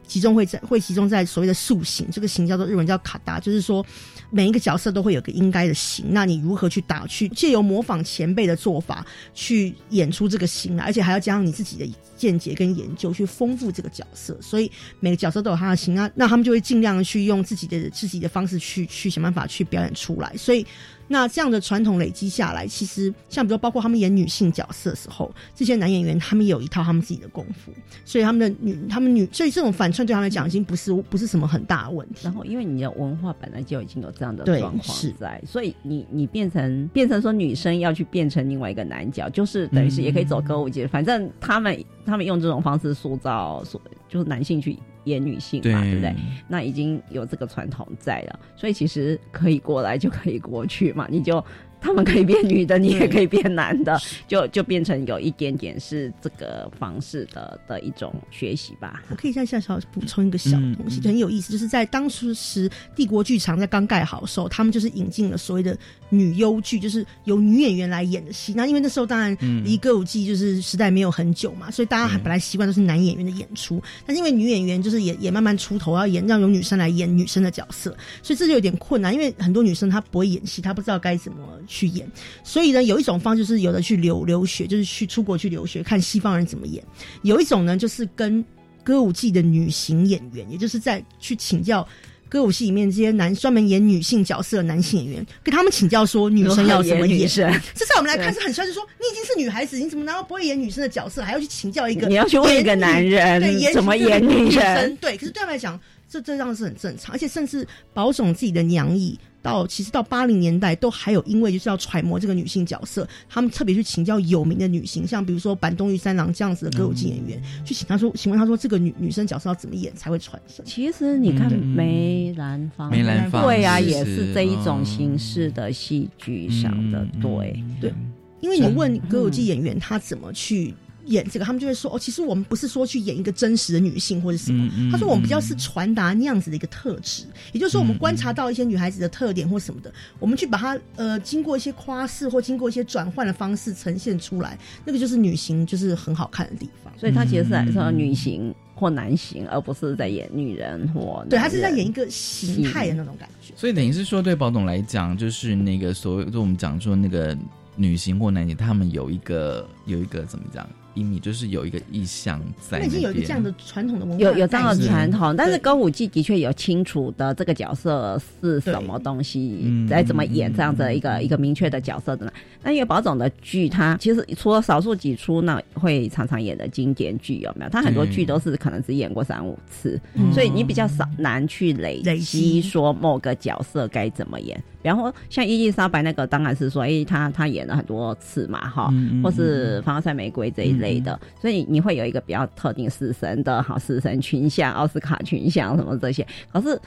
[0.06, 3.84] 集中会在会集中在所谓的塑形，这个形叫做日文叫卡达，就是说
[4.30, 20.66] 每一个角色都会有个应该的形，那你如何去打去借由模仿前辈的做法去演出这个形来，而且还要加上你自己的见解跟研究去丰富这个角色，所以每个角色都有他的形啊，那他们就会尽量去用自己的自己的方式去去想办法去表演出来，所以。
[21.08, 27.72] 那这样的传统累积下来，其实像比如说，包括他们演女性角色的时候，这些男演员他们有一套他们自己的功夫，
[28.04, 32.20] 所以他们的女，他们女，所以这种反串对他们来讲已经不是不是什么很大的问题。
[32.24, 44.76] 然后，因为你的文化本来就已经有这样的状况在，所以你你变成变成说女生要去变成另外一个男角，就是等于是也可以走歌舞界，反正他们他们用这种方式塑造，所就是男性去。
[45.06, 46.14] 演女性嘛，对不对？
[46.46, 51.44] 那已经有这个传统在了，所以其实可以过来就可以过去嘛，你就。
[51.80, 59.02] 他们可以变女的， 你也可以变男的，就就变成有一点点是这个方式的的一种学习吧。
[59.10, 65.76] 我可以再小小补充一个小东西，很有意思，就是在当初时帝国剧场在刚盖好的时候，他们就是引进了所谓的
[66.08, 68.52] 女优剧，就是由女演员来演的戏。
[68.54, 81.38] 那因为那时候当然离歌舞伎就是时代没有很久嘛，所以大家还本来习惯都是男演员的演出，但是因为女演员就是也也慢慢出头要演，让有女生来演女生的角色，所以这就有点困难，因为很多女生她不会演戏，她不知道该怎么。
[81.66, 82.06] 去演，
[82.42, 86.82] 所以呢，有一种方就是有的去留留学，就是去出国去留学，看西方人怎么演；
[87.22, 88.44] 有一种呢，就是跟
[88.82, 91.86] 歌舞伎的女型演员，也就是在去请教
[92.28, 97.28] 歌舞戏里面这些男专门演女性角色的男性演员，跟他们请教说女生要怎么演。
[97.74, 102.06] 这在我们来看是很帅，就说你已经是女孩子，你怎么难道不会演女生的角色，还要去请教一个？
[102.08, 104.96] 你要去问一个男人，对，怎么演女生？
[104.96, 109.18] 对，可是对他们来讲，这这样是很正常，而且甚至保总自己的娘意。
[109.46, 120.64] 到其实到八零年代都还有，因为就是要揣摩这个女性角色，他们特别去请教有名的女性，像比如说坂东玉三郎这样子的歌舞伎演员，去请他说，请问他说这个女女生角色要怎么演才会传神？
[120.64, 127.62] 其实你看梅兰芳，梅兰芳对啊，也是这一种形式的戏剧上的对。
[127.80, 127.94] 对，
[128.40, 130.74] 因为你问歌舞伎演员他怎么去。
[131.06, 134.68] 演这个，他们就会说哦，其实我们不是说去演一个真实的女性或者什么。
[134.90, 146.92] 他说我们比较是传达那样子的一个特质，也就是说，我们观察到一些女孩子的特点或什么的，我们去把它呃，经过一些夸饰或经过一些转换的方式呈现出来，那个就是女性就是很好看的地方。
[146.98, 153.52] 所以他其实是说女性或男型，而不是在演女人或对，他是在演一个形态的那种感觉。
[153.54, 157.36] 所以等于是说，对宝总来讲，就是那个所谓就我们讲说那个
[157.76, 160.66] 女性或男性，他们有一个有一个怎么讲？
[160.96, 172.32] 阴影，就是有一个意向在那已经有一个这样的传统的文化，有有这样的传统，但是对歌舞伎的确有清楚的这个角色是什么东西嗯，来怎么演这样子的一个一个明确的角色的呢？
[172.62, 177.70] 那因为宝总的剧，它其实除了少数几出呢会常常演的经典剧有没有？
[177.70, 184.56] 他很多剧都是可能只演过三五次，嗯所以你比较少难去累累积积说某个角色该怎么演。
[184.75, 196.26] 比方说像伊丽莎白那个，当然是说，哎、她她演了很多次嘛，哈，或是凡尔赛玫瑰这一类的，所以你会有一个比较特定死神的好死神群像、奥斯卡群像什么这些。
[196.52, 196.78] 可是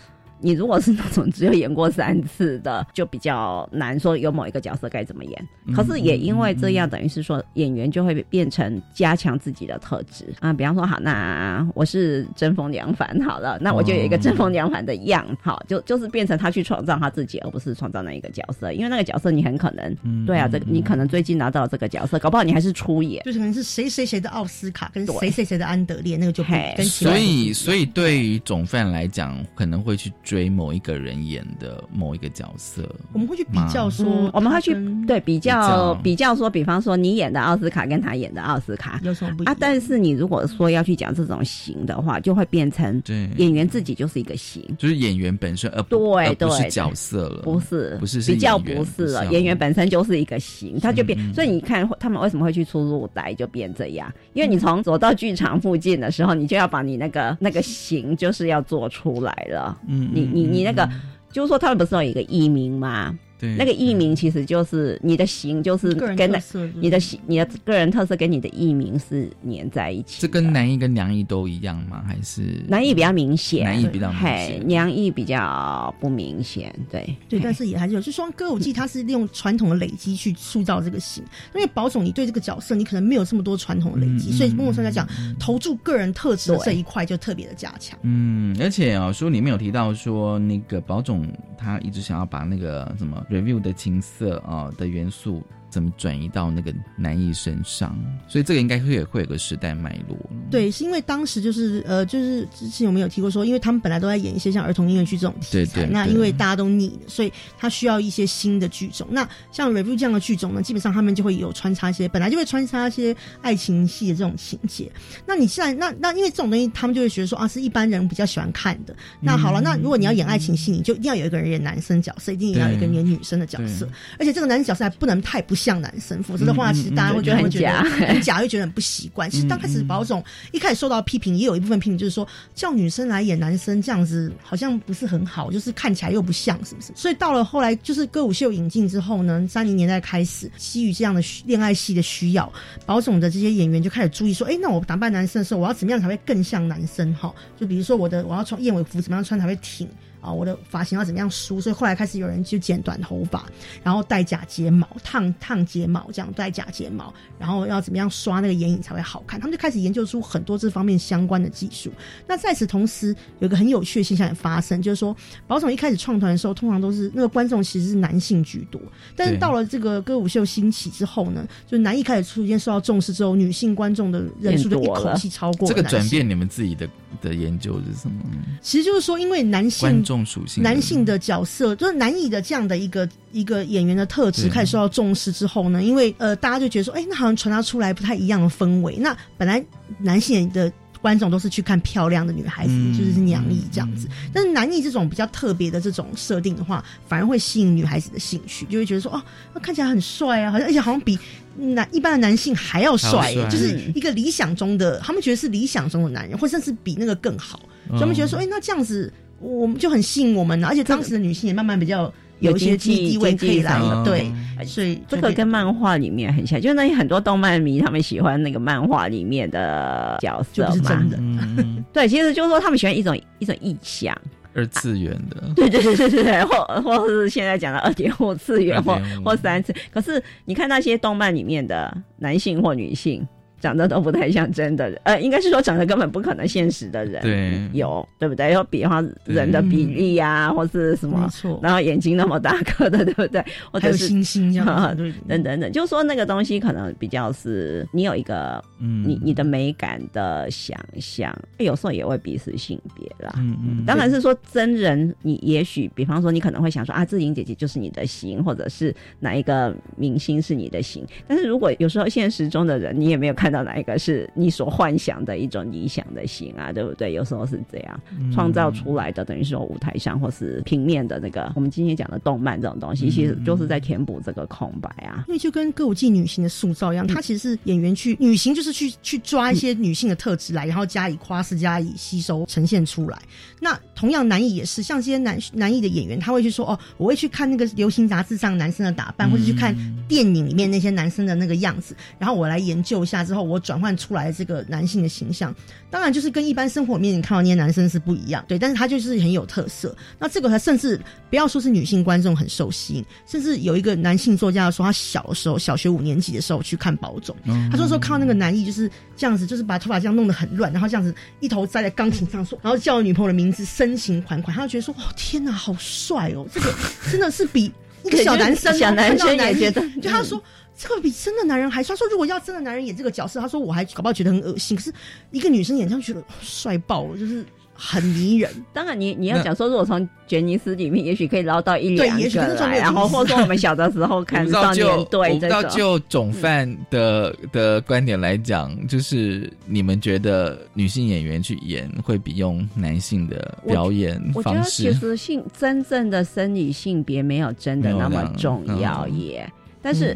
[0.41, 5.47] 你如果是那种只有演过三次的，就比较难说有某一个角色该怎么演。
[5.65, 10.51] 嗯可是也因为这样，等于是说演员就会变成加强自己的特质啊。
[10.51, 18.73] 比方说，好，那我是针锋娘反好了，那我就有一个针锋娘反的样，好，就就是变成他去创造他自己，而不是创造那一个角色。
[18.73, 23.23] 因为那个角色你很可能，嗯对啊，这个你可能最近拿到这个角色，搞不好你还是出演。
[23.23, 32.87] 就是可能是谁谁谁的奥斯卡跟谁谁谁的安德烈，那个就不嘿跟其他所以，所以对于总犯来讲，可能会去追某一个人演的某一个角色。
[33.13, 34.75] 我们会去比较说嗯，我们会去
[35.07, 39.51] 对比较比比较说，比方说你演的奥斯卡跟他演的奥斯卡有什么不一样？
[39.51, 44.63] 啊，但是你如果说要去讲这种型的话，就会变成对，演员自己就是一个型。
[44.77, 46.69] 就是演员本身，而不对而不是对。
[46.69, 51.33] 角色了，不是，不是是比较不是了，演员本身就是一个型，他就变，嗯。
[51.33, 60.89] 所以你看他们为什么会去出入台就变这样，因为你从走到剧场附近的时候，你就要把你那个那个型就是要做出来了，嗯，你你你那个。
[61.31, 63.15] 就是说，他们不是有一个艺名吗？
[63.39, 66.39] 对那个艺名其实就是你的型，就是跟那，
[66.75, 70.27] 你的型、你的个人特色跟你的艺名是粘在一起的。
[70.27, 72.03] 这跟男艺跟娘艺都一样吗？
[72.05, 81.23] 还是男艺比较明显，男艺比较明嘿显，娘艺比较不明显，对对，但是也还是有，就说歌舞伎它是利用传统的累积去塑造这个形。
[81.55, 85.07] 因为宝总你对这个角色你可能没有这么多传统的累积，嗯所以某种程度来讲，
[85.39, 87.97] 投注个人特质的这一块就特别的加强。
[88.01, 91.25] 嗯，而且啊、书里面有提到说，那个宝总
[91.57, 97.97] 他一直想要把那个什么 review 的情色啊、的元素怎么转移到那个男艺身上，
[98.27, 100.17] 所以这个应该会也会有个时代脉络。
[100.49, 109.07] 对，是因为当时就是呃，就是之前我们有提过说，因为他们本来都在演一些像儿童音乐剧这种题材，对对对那因为大家都腻了，所以他需要一些新的剧种。
[109.11, 114.91] 那像 review 这样的剧种呢，基本上他们就会有穿插一些，本来就会穿插一些爱情戏的这种情节。
[115.25, 118.95] 那你现在那那因为这种东西，他们就会觉得说啊，是一般人比较喜欢看的。
[119.21, 129.29] 那好了，那如果你要演爱情戏，你就一定要有一个人演男生角色，一定要有一个演女生的角色，而且这个男生角色还不能太不像男生，否则的话，嗯其实大家会觉得嗯嗯会觉得很假很假，会觉得很不习惯。
[129.29, 136.93] 其实刚开始保总一开始受到批评，也有一部分批评就是说叫女生来演男生这样子好像不是很好，就是看起来又不像，是不是？
[136.95, 142.51] 所以到了后来就是歌舞秀引进之后呢，三零年代开始，基于这样的恋爱戏的需要，
[142.85, 147.13] 保总的这些演员就开始注意说，哎，那我打扮男生的时候，我要怎么样才会更像男生？
[147.15, 149.87] 哈，就比如说我的我要穿燕尾服怎么样穿才会挺。
[150.21, 151.61] 啊，我的发型要怎么样梳？
[151.61, 153.45] 所以后来开始有人就剪短头发，
[153.83, 159.39] 然后戴假睫毛、烫烫睫毛，这样戴假睫毛，然后要怎么样刷那个眼影才会好看？
[159.39, 161.91] 他们就开始研究出很多这方面相关的技术。
[162.27, 165.15] 那在此同时，有一个很有趣的现象也发生，就是说，
[165.47, 168.81] 保总一开始创团的时候，通常都是那个观众其实是男性居多，
[169.15, 176.87] 但是到了这个歌舞秀兴起之后呢，就男艺开始出现受到重视之后，女性观众的人数就一口气超过这个男转变，你们自己的
[177.21, 178.23] 的研究是什么？
[178.61, 188.95] 其实就是说，因为男性观众属性，男性的角色，就是男艺的这样的一个一个演员的特质开始受到重视之后呢，因为呃，大家就觉得说，哎、那好像传达出来不太一样的氛围。
[188.97, 189.63] 那本来
[189.99, 199.21] 男性的观众都是去看漂亮的女孩子，嗯就是是娘艺这样子，但是男艺这种比较特别的这种设定的话，反而会吸引女孩子的兴趣，就会觉得说，哦，
[199.53, 201.17] 那看起来很帅啊，好像而且好像比。
[201.55, 214.31] 男一般的男性还要帅、还要帅就是一个理想中的，他们觉得是理想中的男人，或甚至比那个更好，所以他们觉得说，哎、那这样子我们就很吸引我们，而且当时的女性也慢慢比较有一些地位可以来经济上，对，
[214.65, 221.09] 所以这个跟漫画里面很像，就是那很多动漫迷他们喜欢那个漫画里面的角色嘛就是真。
[221.09, 221.17] 的。
[221.19, 224.15] 嗯，对，其实就是说他们喜欢一种一种意象，
[224.53, 229.73] 二次元的， 对对对对对对，或或是现在讲的二点五次元或或三次。
[229.91, 233.25] 可是你看那些动漫里面的男性或女性。
[233.59, 238.53] 长得都不太像真的人，呃，应该是说长得根本不可能现实的人，对有对不对？
[238.53, 243.43] 有比方人的比例呀、或是什么，没错，然后眼睛那么大颗的，对不对？
[243.71, 253.33] 或者是星星这样子， 对，等等等，就是说那个东西可能比较是你有一个嗯，你你的美感的想象，有时候也未必是性别啦。
[253.37, 261.05] 嗯嗯，当然是说真人，你也许比方说你可能会想说啊，志颖姐姐就是你的型，或者是哪一个明星是你的型。
[261.27, 267.13] 但是如果有时候现实中的人你也没有看看到哪一个是你所幻想的一种理想的型啊，对不对？
[267.13, 267.99] 有时候是这样
[268.31, 275.25] 创造出来的，等于说舞台上或是平面的那个，我们今天讲的动漫这种东西，其实就是在填补这个空白啊。
[275.27, 283.17] 因为就跟歌舞伎女性的塑造一样，它其实是演员去女性就是去去抓一些女性的特质来，然后加以夸饰、加以吸收、呈现出来。
[283.59, 289.75] 那同样男艺也是，像这些男男艺的演员，他会去说哦，我会去看那个流行杂志上男生的打扮，或者去看
[290.07, 295.53] 电影里面那些男生的那个样子，然后我来研究一下之后，我转换出来这个男性的形象。
[295.91, 299.95] 当然，就是跟一般生活里面你看到那些男生是不一样，对，但是他就是很有特色。
[300.19, 307.35] 那这个他甚至不要说是女性观众很受吸引，甚至有一个男性作家说，他小的时候，小学五年级的时候去看宝冢，
[307.71, 316.71] 他说说看到那个男艺就是这样子，就是把头发这样弄得很乱，然后这样子一头栽在钢琴上说，然后叫女朋友的名字，深情款款，他就觉得说，哇，天哪，好帅哦，这个
[317.11, 317.71] 真的是比
[318.03, 320.39] 一个小男生，小男生也觉得，就他说。
[320.79, 321.93] 这个比真的男人还帅。
[321.93, 324.77] 他说如果要真的男人演这个角色，他说我还搞不好觉得很恶心。
[324.77, 324.93] 可是
[325.31, 328.49] 一个女生演上去了，帅爆了，就是很迷人。
[328.71, 335.69] 当然，你你要讲说，如果从杰尼斯里面，也许可以捞到一两个来，然后或者说我们小的时候看少年队这种。
[335.69, 344.93] 就总犯的的观点来讲，就是你们觉得女性演员去演会比用男性的表演方式？
[344.93, 349.51] 其实性真正的生理性别没有真的那么重要耶，
[349.81, 350.15] 但是。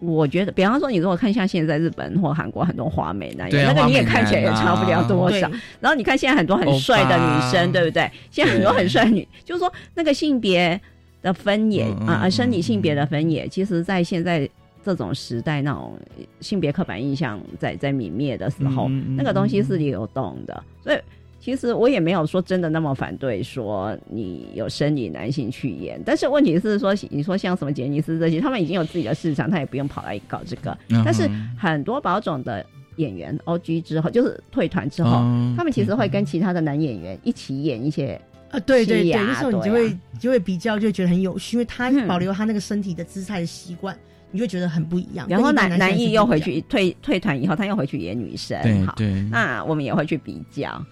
[0.00, 5.50] 我觉得，比方说，你如果看像现在日本或韩国很多华美男，那个你也看起来也差不了多少。
[5.80, 8.10] 然后你看现在很多很帅的女生，对不对？
[8.30, 10.80] 现在很多很帅女，就是说那个性别
[11.22, 14.48] 的分野啊，生理性别的分野，其实，在现在
[14.84, 15.98] 这种时代，那种
[16.40, 20.98] 性别刻板印象在在泯灭的时候，那个东西是流动的，所以。
[21.46, 30.76] 其实我也没有说真的那么反对说你有生理男性去演，但是问题是说你说像什么杰尼斯这些，他们已经有自己的市场，他也不用跑来搞这个。
[31.04, 32.66] 但是很多保种的
[32.96, 35.12] 演员 O G 之后，就是退团之后，
[35.56, 38.20] 他们其实会跟其他的男演员一起演一些
[38.50, 43.96] 啊，对对对，那时候你就会就会比较，就觉得很有趣，因为他保留他那个身体的姿态的习惯，
[44.32, 45.28] 你就觉得很不一样。
[45.30, 48.96] 然后男男艺又回去退退团以后，他又回去演女生，好，
[49.30, 50.84] 那我们也会去比较。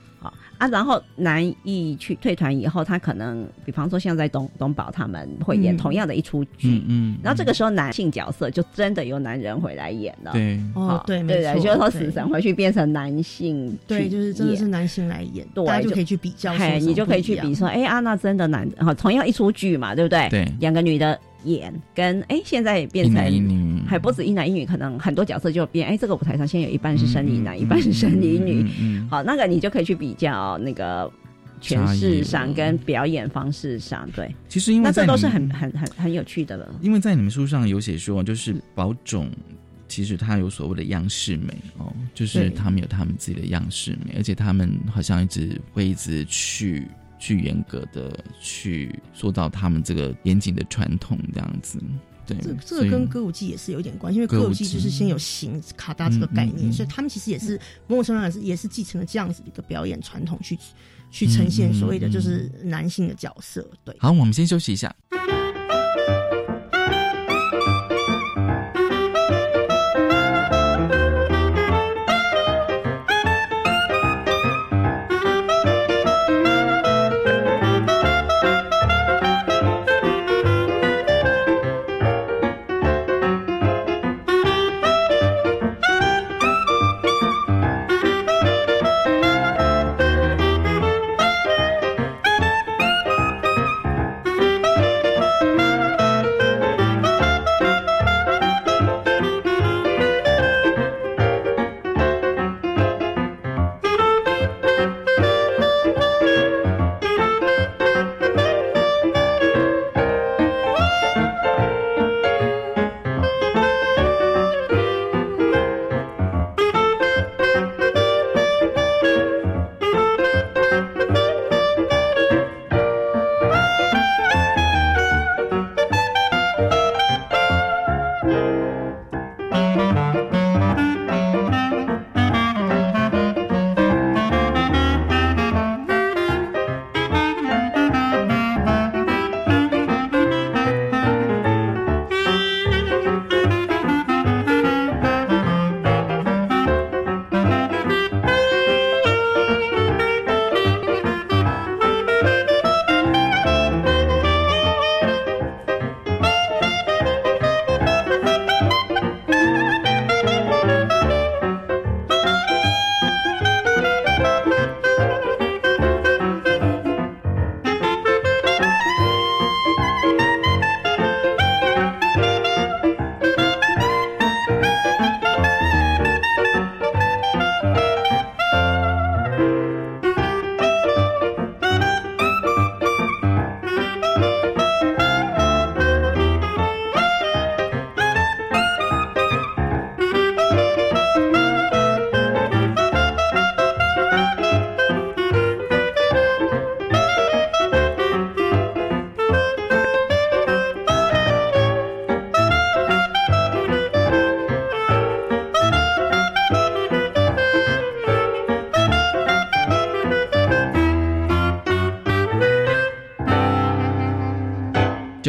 [0.58, 20.28] 啊，然后男艺去退团以后，他可能，比方说像在东东宝他们会演同样的一出剧，嗯，然后这个时候男性角色就真的由男人回来演了，对，哦，对，对对，就是说死神回去变成男性，对，就是真的是男性来演，大家就可以去比较，哎，你就可以去比说，哎，安娜真的男，好，同样一出剧嘛，对不对？
[20.28, 21.18] 对，两个女的。
[21.44, 28.66] 演跟哎，现在变成还不止一男一女，可能很多角色就变哎，这个舞台上现在有一半是生理男，一半是生理女。
[29.10, 31.10] 好，那个你就可以去比较那个
[31.60, 34.34] 诠释上跟表演方式上，对。
[34.48, 36.74] 其实因为那这都是很很很很有趣的了。
[36.80, 39.30] 因为在你们书上有写说，就是宝种
[39.88, 46.86] 其实他有所谓的样式美哦，就是他们有他们自己的样式美，而且他们好像一直会一直去。
[47.24, 51.82] 去严格的去塑造他们这个严谨的传统，这样子。
[52.26, 57.58] 对，这这个跟歌舞伎也是有点关系，因为歌舞伎就是先有形卡达这个概念，所以他们其实也是
[57.88, 60.58] 某种程度上是也是继承了这样子的一个表演传统，去
[61.10, 63.66] 去呈现所谓的就是男性的角色。
[63.84, 64.94] 对，好，我们先休息一下。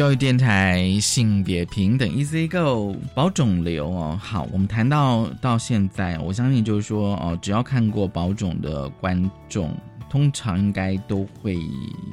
[0.06, 9.76] 教育电台性别平等 Easy Go 保肿瘤哦，好，我们谈到到现在，我相信就是说哦，只要看过保种的观众，
[10.08, 11.58] 通常应该都会。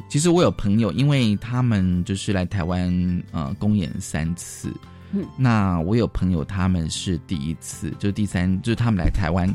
[0.09, 4.73] 其实我有朋友，因为他们就是来台湾呃公演三次，
[5.11, 9.47] 嗯那我有朋友他们是第一次，就是第三，就是他们来台湾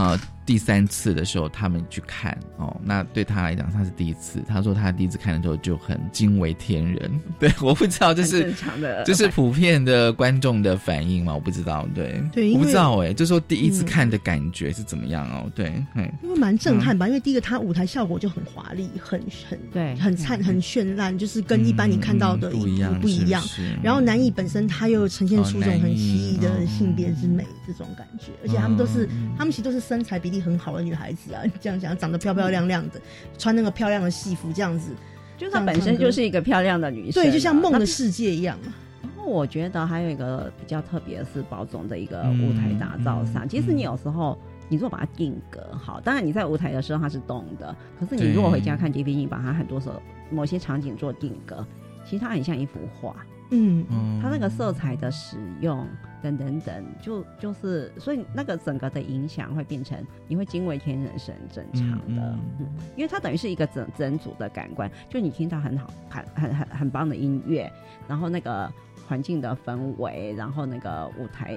[0.00, 7.20] 呃第三次的时候，他们去看哦，那对他来讲他是第一次，他说他第一次看的时候就很惊为天人。
[7.38, 11.32] 对，我不知道这是很正常的这是普遍的观众的反应嘛？
[11.32, 15.48] 我不知道，对，对因为我不知道哎、就说第一次嗯看的感觉是怎么样哦？
[15.54, 23.78] 对，嘿因为蛮震撼吧，因为第一个他舞台效果就很华丽，很很对很灿很绚烂，就是跟一般你看到的嗯不一样不一样是是。
[23.84, 33.00] 然后南艺本身他又呈现出哦这种很奇异的哦性别之美这种感觉，而且他们都是嗯他们其实都是身材比例很好的女孩子啊， 这样讲长得漂漂亮亮的，
[33.36, 34.92] 穿那个漂亮的戏服这样子，
[35.36, 38.70] 就她本身就是一个漂亮的女生啊，对，就像梦的世界一样啊。
[39.02, 44.38] 然后我觉得还有一个比较特别的是宝总的一个舞台打造上，其实你有时候。
[44.72, 51.66] 你如果把它定格好，当然你在舞台的时候它是动的，可是你如果回家看 DVD，你把它很多时候某些场景做定格，
[52.04, 53.16] 其实它很像一幅画。
[53.50, 55.84] 嗯，嗯它那个色彩的使用
[56.22, 59.98] 等等等，就就是所以那个整个的影响会变成
[60.28, 62.66] 你会惊为天人是很正常的，嗯
[62.96, 67.70] 因为它等于是一个整整组的感官，就你听到很好很很很很棒的音乐，
[68.08, 68.72] 然后那个
[69.08, 71.56] 环境的氛围，然后那个舞台。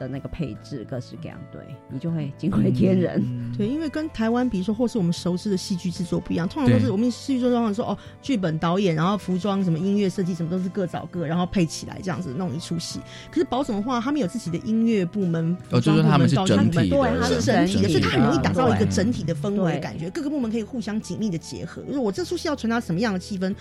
[0.00, 3.22] 的那个配置各式各样，对你就会惊为天人。
[3.56, 12.98] 对，因为跟台湾，比如说或是我们熟知的戏剧制作不一样，通常都是我们戏剧制作通常说哦，剧本、导演，然后服装、什么音乐设计什么都是各找各，然后配起来这样子弄一出戏。
[13.30, 21.82] 可是保总的话，他们有自己的音乐部门、哦服装部门、就是他们是道具部门，整体的对，它是整体的，所以它很容易打造一个整体的氛围感觉，各个部门可以互相紧密的结合。
[21.82, 23.54] 就是我这出戏要传达什么样的气氛，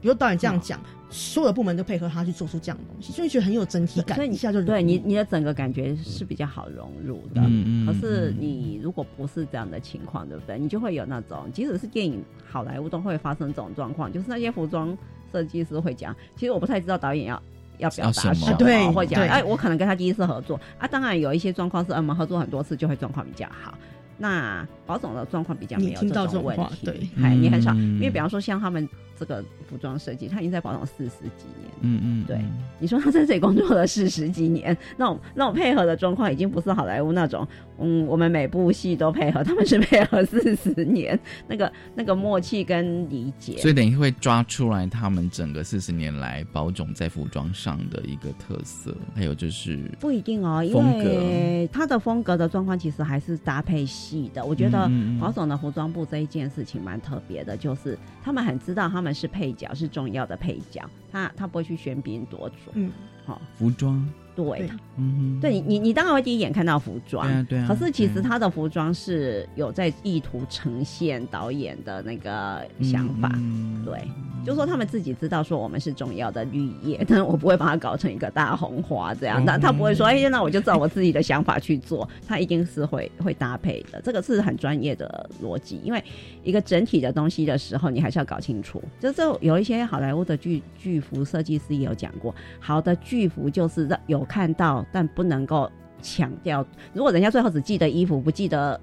[0.00, 0.80] 比如导演这样讲，
[1.10, 7.40] 所有的部门都配合他去做出这样的东西，所以觉得很有整体感，所以你一下就对你你的整个感觉是比较好融入的。
[7.42, 10.58] 嗯嗯可是你如果不是这样的情况，对不对？
[10.58, 14.96] 你就会有那种，即使是电影好莱坞都会发生这种状况，就是那些服装
[15.32, 17.42] 设计师会讲，其实我不太知道导演要。
[17.78, 18.56] 要表达什么么？
[18.56, 20.88] 对对或讲哎，我可能跟他第一次合作啊。
[20.88, 21.96] 当然有一些状况是，嗯。
[21.98, 23.76] 我们合作很多次就会状况比较好。
[24.16, 27.96] 那保总的状况比较没有你听到这种问题，对哎，你很少，嗯。
[27.96, 28.88] 因为比方说像他们
[29.18, 32.38] 这个服装设计，他已经在宝总四十几年，嗯嗯，对
[32.78, 37.46] 你说他在这里工作了四十几年，那种那种配合的状况已经不是好莱坞那种，
[37.78, 43.56] 嗯，我们每部戏都配合，他们是配合四十年，那个那个默契跟理解。
[43.58, 54.44] 所以等于会抓出来他们整个四十年来宝总在服装上的一个特色，还有就是不一定哦，因风格为他的风格的状况其实还是搭配戏的。
[54.44, 62.70] 我觉得嗯嗯嗯保总的服装部这一件事情蛮特别的，就是他们很知道他们是配角，是重要的配角，他他不会去喧宾夺主。
[62.74, 62.92] 嗯，
[63.24, 64.06] 好、服装，
[64.36, 64.58] 对。
[64.58, 64.70] 对。
[64.98, 73.84] 嗯，对你你你当然会第一眼看到服装，对啊对啊可是其实他的服装是有在意图呈现导演的那个想法，嗯。
[73.84, 74.02] 对，
[74.44, 86.02] 就说他们自己知道说我们是重要的绿叶，但是我不会把它搞成一个大红花这样，哦但他不会说，哎，那我就照我自己的想法去做，他一定是会会搭配的，这个是很专业的逻辑，因为
[86.42, 95.70] 一个整体的东西的时候，你还是要搞清楚，就是有一些好莱坞的剧剧服设计师也有讲过，好的剧服就是让有看到，但不能够
[96.02, 98.78] 强调，如果人家最后只记得衣服，不记得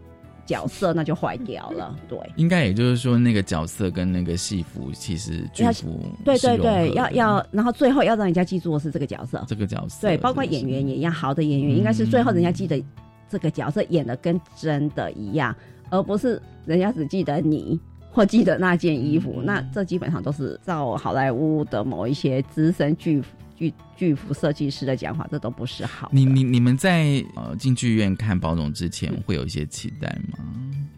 [0.46, 2.18] 角色，那就坏掉了， 对。
[2.36, 9.44] 应该也就是说，那个角色跟那个戏服其实剧服对对对，要要，然后最后要让人家记住的是这个角色。
[9.48, 12.84] 这个角色，对，包括演员也一样，好的演员应该是最后人家记得
[13.30, 15.56] 这个角色演的跟真的一样，
[15.89, 17.80] 而不是人家只记得你
[18.12, 19.41] 或记得那件衣服。
[19.44, 23.24] 那这基本上都是照好莱坞的某一些资深剧
[23.56, 26.10] 剧剧服设计师的讲法，这都不是好。
[26.12, 30.39] 你你你们在呃进剧院看宝总之前，会有一些期待吗？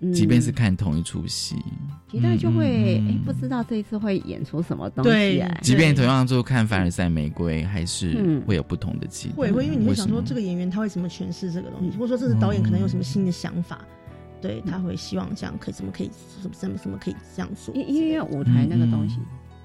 [0.01, 1.55] 嗯即便是看同一出戏，
[2.11, 5.51] 期待就会嗯哎、不知道这一次会演出什么东西对。
[5.61, 9.35] 即便同样就看凡尔赛玫瑰，还是嗯会有不同的期待。
[9.35, 13.83] 会会，因为你会想说这个演员他会怎么诠释这个东西，或者说这是导演可能有什么新的想法，
[14.41, 17.73] 对他会希望这样可以怎么可以怎么怎么什么可以这样做。
[17.73, 19.17] 因因为舞台那个东西，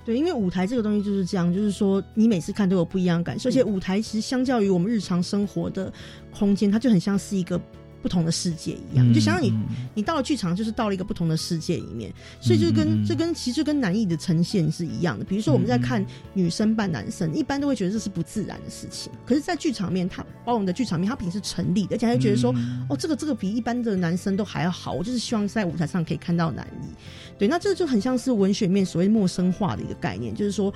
[0.05, 5.93] 对，因为舞台这个东西就是这样，就是说你每次看都有不一样的感受，而且舞台其实相较于我们日常生活的
[6.33, 7.61] 空间，它就很像是一个。
[8.03, 9.53] 不同的世界一样，嗯就想想你，
[9.95, 15.25] 你到了剧场就是到了一个不同的世界里面，所以就跟、这跟其实跟男艺的呈现是一样的。
[15.25, 24.93] 比如说我们在看女生扮男生，一般都会觉得这是不自然的事情，可是，在剧场面，他包容的剧场面，他毕竟是成立的，而且还会觉得说，嗯哦，这个这个比一般的男生都还要好。
[24.93, 26.87] 我就是希望在舞台上可以看到男艺，
[27.39, 30.73] 对，那这就很像是文学面所谓陌生化的一个概念，就是说，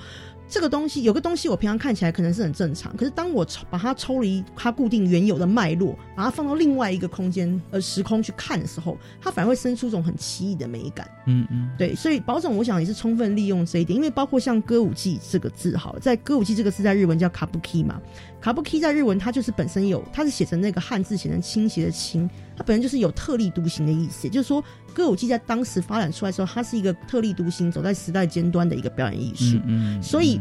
[0.47, 11.09] 这个东西有个东西，我平常看起来可能是很正常，可是当我抽把它抽离它固定原有的脉络，把它放到另外一个空间呃时空去看的时候，它反而会生出一种很奇异的美感。
[11.25, 17.99] 嗯嗯，对，所以保总我想也是充分利用这一点，因为包括像歌舞伎这个字，好了，在歌舞伎这个字在日文叫卡布 k 嘛，
[18.39, 29.59] 卡布 k 在日文它就是本身有，它是写成那个汉字写成倾斜的倾，它本身就是有特立独行的意思，也就是说歌舞伎在当时发展出来的时候，它是一个特立独行、走在时代尖端的一个表演艺术。
[29.65, 30.39] 嗯，所以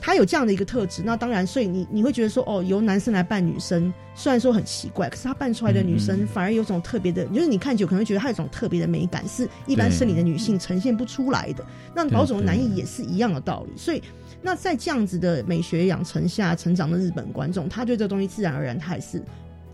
[0.00, 1.02] 他有这样的一个特质。
[1.02, 11.64] 那当然，所以你你会觉得说，哦，由男生来扮女生，虽然说很奇怪，可是他扮出来的女生反而有种特别的，就是你看久可能觉得她有种特别的美感，是一般生理的女性呈现不出来的。
[11.94, 13.72] 那宝冢的男艺也是一样的道理。
[13.78, 14.02] 所以，
[14.42, 19.22] 那在这样子的美学养成下成长的日本观众，他对这个东西自然而然他也是。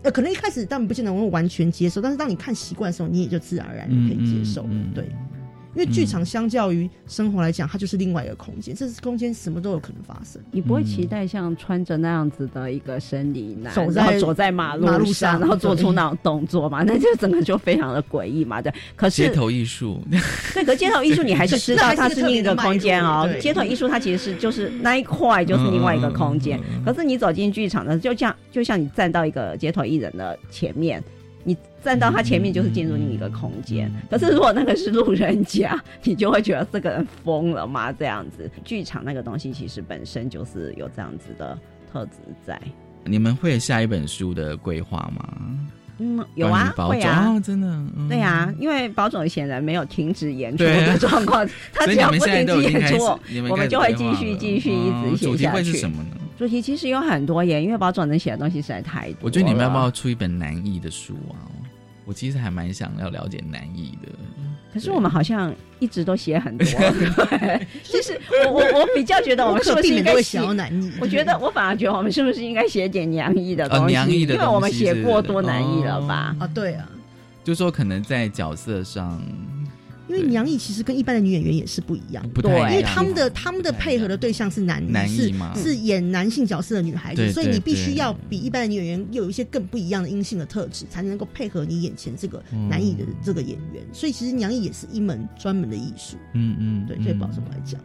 [0.03, 4.67] 呃，可能一开始当然不见得能够完全接受，但是当你看习惯的时候，你也就自然而然可以接受。
[4.95, 5.07] 对，
[5.73, 10.41] 因为剧场相较于生活来讲，它就是另外一个空间，这是空间什么都有可能发生。
[10.51, 16.83] 你不会期待像穿着那样子的一个生理男，走在然后走在马马路路上，然后做出那种动作嘛？
[16.83, 18.61] 那就整个就非常的诡异嘛。
[18.61, 20.01] 对，可是街头艺术，
[20.53, 31.01] 对，可街头艺术你还是知道它是另一个空间哦街头艺术它其实是就是那一块就是另外一个空间，可是你走进剧场呢，就像就像你站到一个街头艺人的前面。
[31.81, 37.91] 你站到他前面就是进入另一个空间，可是如果那个是路人甲，你就会觉得这个人疯了吗？
[37.91, 41.57] 这样子，剧场那个东西其实本身就是有这样子的
[41.91, 42.11] 特质
[42.45, 42.59] 在。
[43.03, 45.37] 你们会有下一本书的规划吗？
[45.97, 53.03] 嗯，有啊，会啊，哦真的，嗯对啊，因为宝总显然没有停止演出的状况， 他只要不停止演出，
[53.49, 55.71] 我们就会继续继续一哦直写主题会下去。
[55.71, 56.17] 是什么呢？
[56.37, 59.17] 主题其实有很多耶，因为宝总能写的东西实在太多。
[59.21, 61.37] 我觉得你们要不要出一本难译的书啊？
[62.11, 64.09] 我其实还蛮想要了解南艺的。
[64.73, 67.67] 可是我们好像一直都写很多，对。
[67.83, 70.41] 其实我我我比较觉得我们是不是应该写？
[70.99, 73.83] 我觉得我反而觉得我们是不是应该写点娘艺的东西？
[73.85, 76.35] 哦娘艺的因为我们写过多男艺了吧？
[76.37, 76.85] 啊，对啊，
[77.45, 79.21] 就说可能在角色上
[80.11, 85.53] 因为娘艺其实跟一般的女演员也是不一样，不对因为他们的他们的配合的对象是男男是艺嘛。
[85.55, 93.83] 是演男性角色的女孩子，所以你必须要比一般的女演员有一些更不一样的阴性的特质，才能够配合你眼前这个嗯男艺的这个演员。
[93.93, 96.17] 所以其实娘艺也是一门专门的艺术。
[96.33, 97.03] 嗯嗯，对，嗯。
[97.03, 97.79] 对宝冢来讲，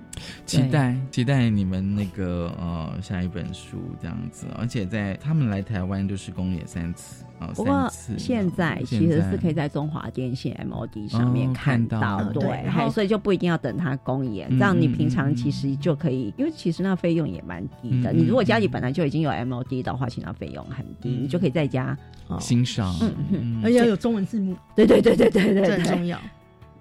[0.44, 18.12] 期待期待你们那个呃下一本书这样子，而且在他们来台湾就是公演三次啊，不过现在其实是可以在中华电信 MOD 上面哦看看到对，对然后所以就不一定要等它公演，嗯这样你嗯平常嗯其实就可以，因为其实那费用也蛮低的。
[18.12, 21.96] 你如果家里本来就已经有 MOD 的话，其实那费用很低，嗯你就可以在家。
[22.28, 26.18] 哦欣赏，嗯嗯而且有中文字幕，对对对对对对很重要。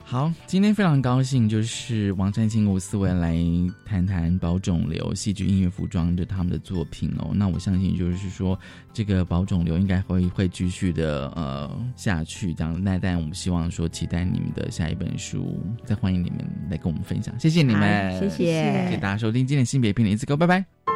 [0.08, 3.36] 好，今天非常高兴，就是王山青、吴思维来
[3.84, 7.32] 谈谈宝冢流戏剧、音乐、服装的他们的作品哦。
[7.34, 8.58] 那我相信，就是说
[8.94, 12.82] 这个宝冢流应该会会继续的呃下去，这样。
[12.82, 16.40] 那但我们希望说，期待你们的下一本书，再欢迎你们
[16.70, 17.34] 来跟我们分享。
[17.40, 20.95] 谢谢你们，谢谢谢谢大家收听今天的性别片的一次歌，拜拜。